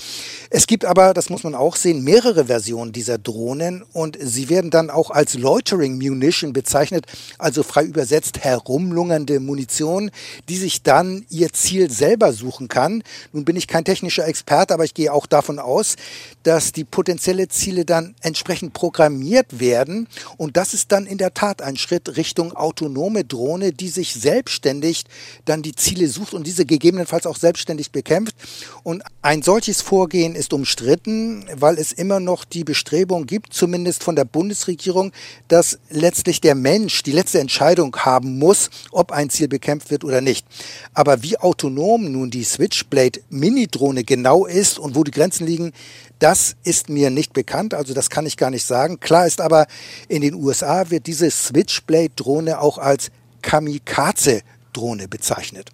Es 0.48 0.66
gibt 0.66 0.86
aber, 0.86 1.12
das 1.12 1.28
muss 1.28 1.44
man 1.44 1.54
auch 1.54 1.76
sehen, 1.76 2.02
mehrere 2.02 2.46
Versionen 2.46 2.92
dieser 2.92 3.18
Drohnen 3.18 3.84
und 3.92 4.16
sie 4.20 4.48
werden 4.48 4.70
dann 4.70 4.90
auch 4.90 5.10
als 5.10 5.34
Loitering 5.34 5.98
Munition 5.98 6.52
bezeichnet, 6.52 7.06
also 7.38 7.62
frei 7.62 7.84
übersetzt 7.84 8.38
herumlungernde 8.40 9.40
Munition, 9.40 10.10
die 10.48 10.56
sich 10.56 10.82
dann 10.82 11.24
ihr 11.28 11.52
Ziel 11.52 11.90
selber 11.90 12.32
suchen 12.32 12.68
kann. 12.68 13.02
Nun 13.32 13.44
bin 13.44 13.56
ich 13.56 13.66
kein 13.66 13.84
technischer 13.84 14.26
Experte, 14.26 14.74
aber 14.74 14.84
ich 14.84 14.94
gehe 14.94 15.12
auch 15.12 15.26
davon 15.26 15.58
aus, 15.58 15.96
dass 16.42 16.72
die 16.72 16.84
potenzielle 16.84 17.48
Ziele 17.48 17.84
dann 17.84 18.14
entsprechend 18.20 18.72
programmiert 18.72 19.60
werden 19.60 20.08
und 20.36 20.56
das 20.56 20.74
ist 20.74 20.92
dann 20.92 21.06
in 21.06 21.18
der 21.18 21.34
Tat 21.34 21.62
ein 21.62 21.76
Schritt 21.76 22.16
Richtung 22.16 22.52
autonome 22.52 23.24
Drohne, 23.24 23.72
die 23.72 23.88
sich 23.88 24.14
selbstständig 24.14 25.04
dann 25.44 25.62
die 25.62 25.74
Ziele 25.74 26.08
sucht 26.08 26.34
und 26.34 26.46
diese 26.46 26.64
gegebenenfalls 26.64 27.26
auch 27.26 27.36
selbstständig 27.36 27.90
bekämpft. 27.90 28.34
Und 28.82 29.02
ein 29.22 29.42
solches 29.42 29.82
Vorgehen 29.82 30.34
ist 30.34 30.52
umstritten, 30.52 31.44
weil 31.54 31.78
es 31.78 31.92
immer 31.92 32.20
noch 32.20 32.44
die 32.44 32.64
Bestrebung 32.64 33.26
gibt, 33.26 33.52
zumindest 33.52 33.79
zumindest 33.80 34.04
von 34.04 34.14
der 34.14 34.26
Bundesregierung, 34.26 35.10
dass 35.48 35.78
letztlich 35.88 36.42
der 36.42 36.54
Mensch 36.54 37.02
die 37.02 37.12
letzte 37.12 37.40
Entscheidung 37.40 37.96
haben 37.96 38.38
muss, 38.38 38.68
ob 38.92 39.10
ein 39.10 39.30
Ziel 39.30 39.48
bekämpft 39.48 39.90
wird 39.90 40.04
oder 40.04 40.20
nicht. 40.20 40.46
Aber 40.92 41.22
wie 41.22 41.38
autonom 41.38 42.12
nun 42.12 42.30
die 42.30 42.44
Switchblade 42.44 43.20
Mini-Drohne 43.30 44.04
genau 44.04 44.44
ist 44.44 44.78
und 44.78 44.96
wo 44.96 45.02
die 45.02 45.12
Grenzen 45.12 45.46
liegen, 45.46 45.72
das 46.18 46.56
ist 46.62 46.90
mir 46.90 47.08
nicht 47.08 47.32
bekannt, 47.32 47.72
also 47.72 47.94
das 47.94 48.10
kann 48.10 48.26
ich 48.26 48.36
gar 48.36 48.50
nicht 48.50 48.66
sagen. 48.66 49.00
Klar 49.00 49.26
ist 49.26 49.40
aber, 49.40 49.66
in 50.08 50.20
den 50.20 50.34
USA 50.34 50.90
wird 50.90 51.06
diese 51.06 51.30
Switchblade-Drohne 51.30 52.60
auch 52.60 52.76
als 52.76 53.10
Kamikaze-Drohne 53.40 55.08
bezeichnet. 55.08 55.70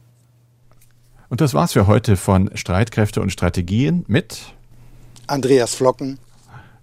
Und 1.29 1.41
das 1.41 1.55
war's 1.55 1.73
für 1.73 1.89
heute 1.89 2.17
von 2.17 2.53
Streitkräfte 2.55 3.21
und 3.21 3.33
Strategien 3.33 4.05
mit 4.07 4.55
Andreas 5.27 5.75
Flocken 5.75 6.21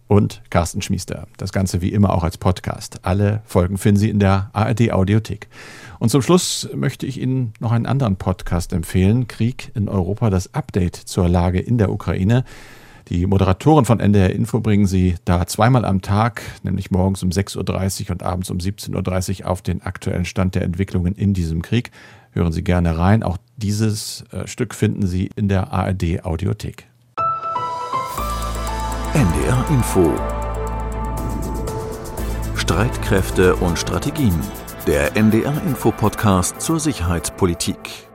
und 0.08 0.42
Carsten 0.50 0.82
Schmiester. 0.82 1.28
Das 1.38 1.52
Ganze 1.52 1.82
wie 1.82 1.94
immer 1.94 2.14
auch 2.14 2.24
als 2.24 2.38
Podcast. 2.38 3.00
Alle 3.04 3.42
Folgen 3.46 3.78
finden 3.78 4.00
Sie 4.00 4.10
in 4.10 4.20
der 4.20 4.50
ARD 4.54 4.92
Audiothek. 4.92 5.48
Und 6.00 6.10
zum 6.10 6.22
Schluss 6.22 6.70
möchte 6.76 7.06
ich 7.06 7.20
Ihnen 7.20 7.54
noch 7.60 7.72
einen 7.72 7.86
anderen 7.86 8.18
Podcast 8.18 8.74
empfehlen. 8.74 9.28
Krieg 9.28 9.72
in 9.76 9.90
Europa, 9.90 10.30
das 10.30 10.54
Update 10.54 10.96
zur 10.96 11.30
Lage 11.30 11.60
in 11.60 11.78
der 11.78 11.92
Ukraine. 11.92 12.44
Die 13.10 13.26
Moderatoren 13.26 13.86
von 13.86 14.00
NDR 14.00 14.34
Info 14.34 14.62
bringen 14.62 14.86
Sie 14.86 15.16
da 15.26 15.46
zweimal 15.46 15.84
am 15.84 16.02
Tag, 16.02 16.42
nämlich 16.64 16.90
morgens 16.90 17.22
um 17.22 17.30
6.30 17.30 18.06
Uhr 18.06 18.12
und 18.12 18.24
abends 18.24 18.50
um 18.50 18.60
17.30 18.60 19.42
Uhr 19.42 19.50
auf 19.50 19.62
den 19.62 19.82
aktuellen 19.82 20.26
Stand 20.26 20.56
der 20.56 20.64
Entwicklungen 20.64 21.14
in 21.14 21.34
diesem 21.34 21.62
Krieg. 21.62 21.92
Hören 22.32 22.54
Sie 22.54 22.64
gerne 22.64 22.98
rein. 22.98 23.22
Auch 23.22 23.38
dieses 23.58 24.24
äh, 24.32 24.48
Stück 24.48 24.74
finden 24.74 25.06
Sie 25.06 25.30
in 25.36 25.50
der 25.50 25.74
ARD 25.74 26.24
Audiothek. 26.24 26.88
NDR 29.16 29.64
Info 29.70 30.12
Streitkräfte 32.56 33.56
und 33.58 33.78
Strategien. 33.78 34.34
Der 34.88 35.16
NDR 35.16 35.54
Info 35.68 35.92
Podcast 35.92 36.60
zur 36.60 36.80
Sicherheitspolitik. 36.80 38.10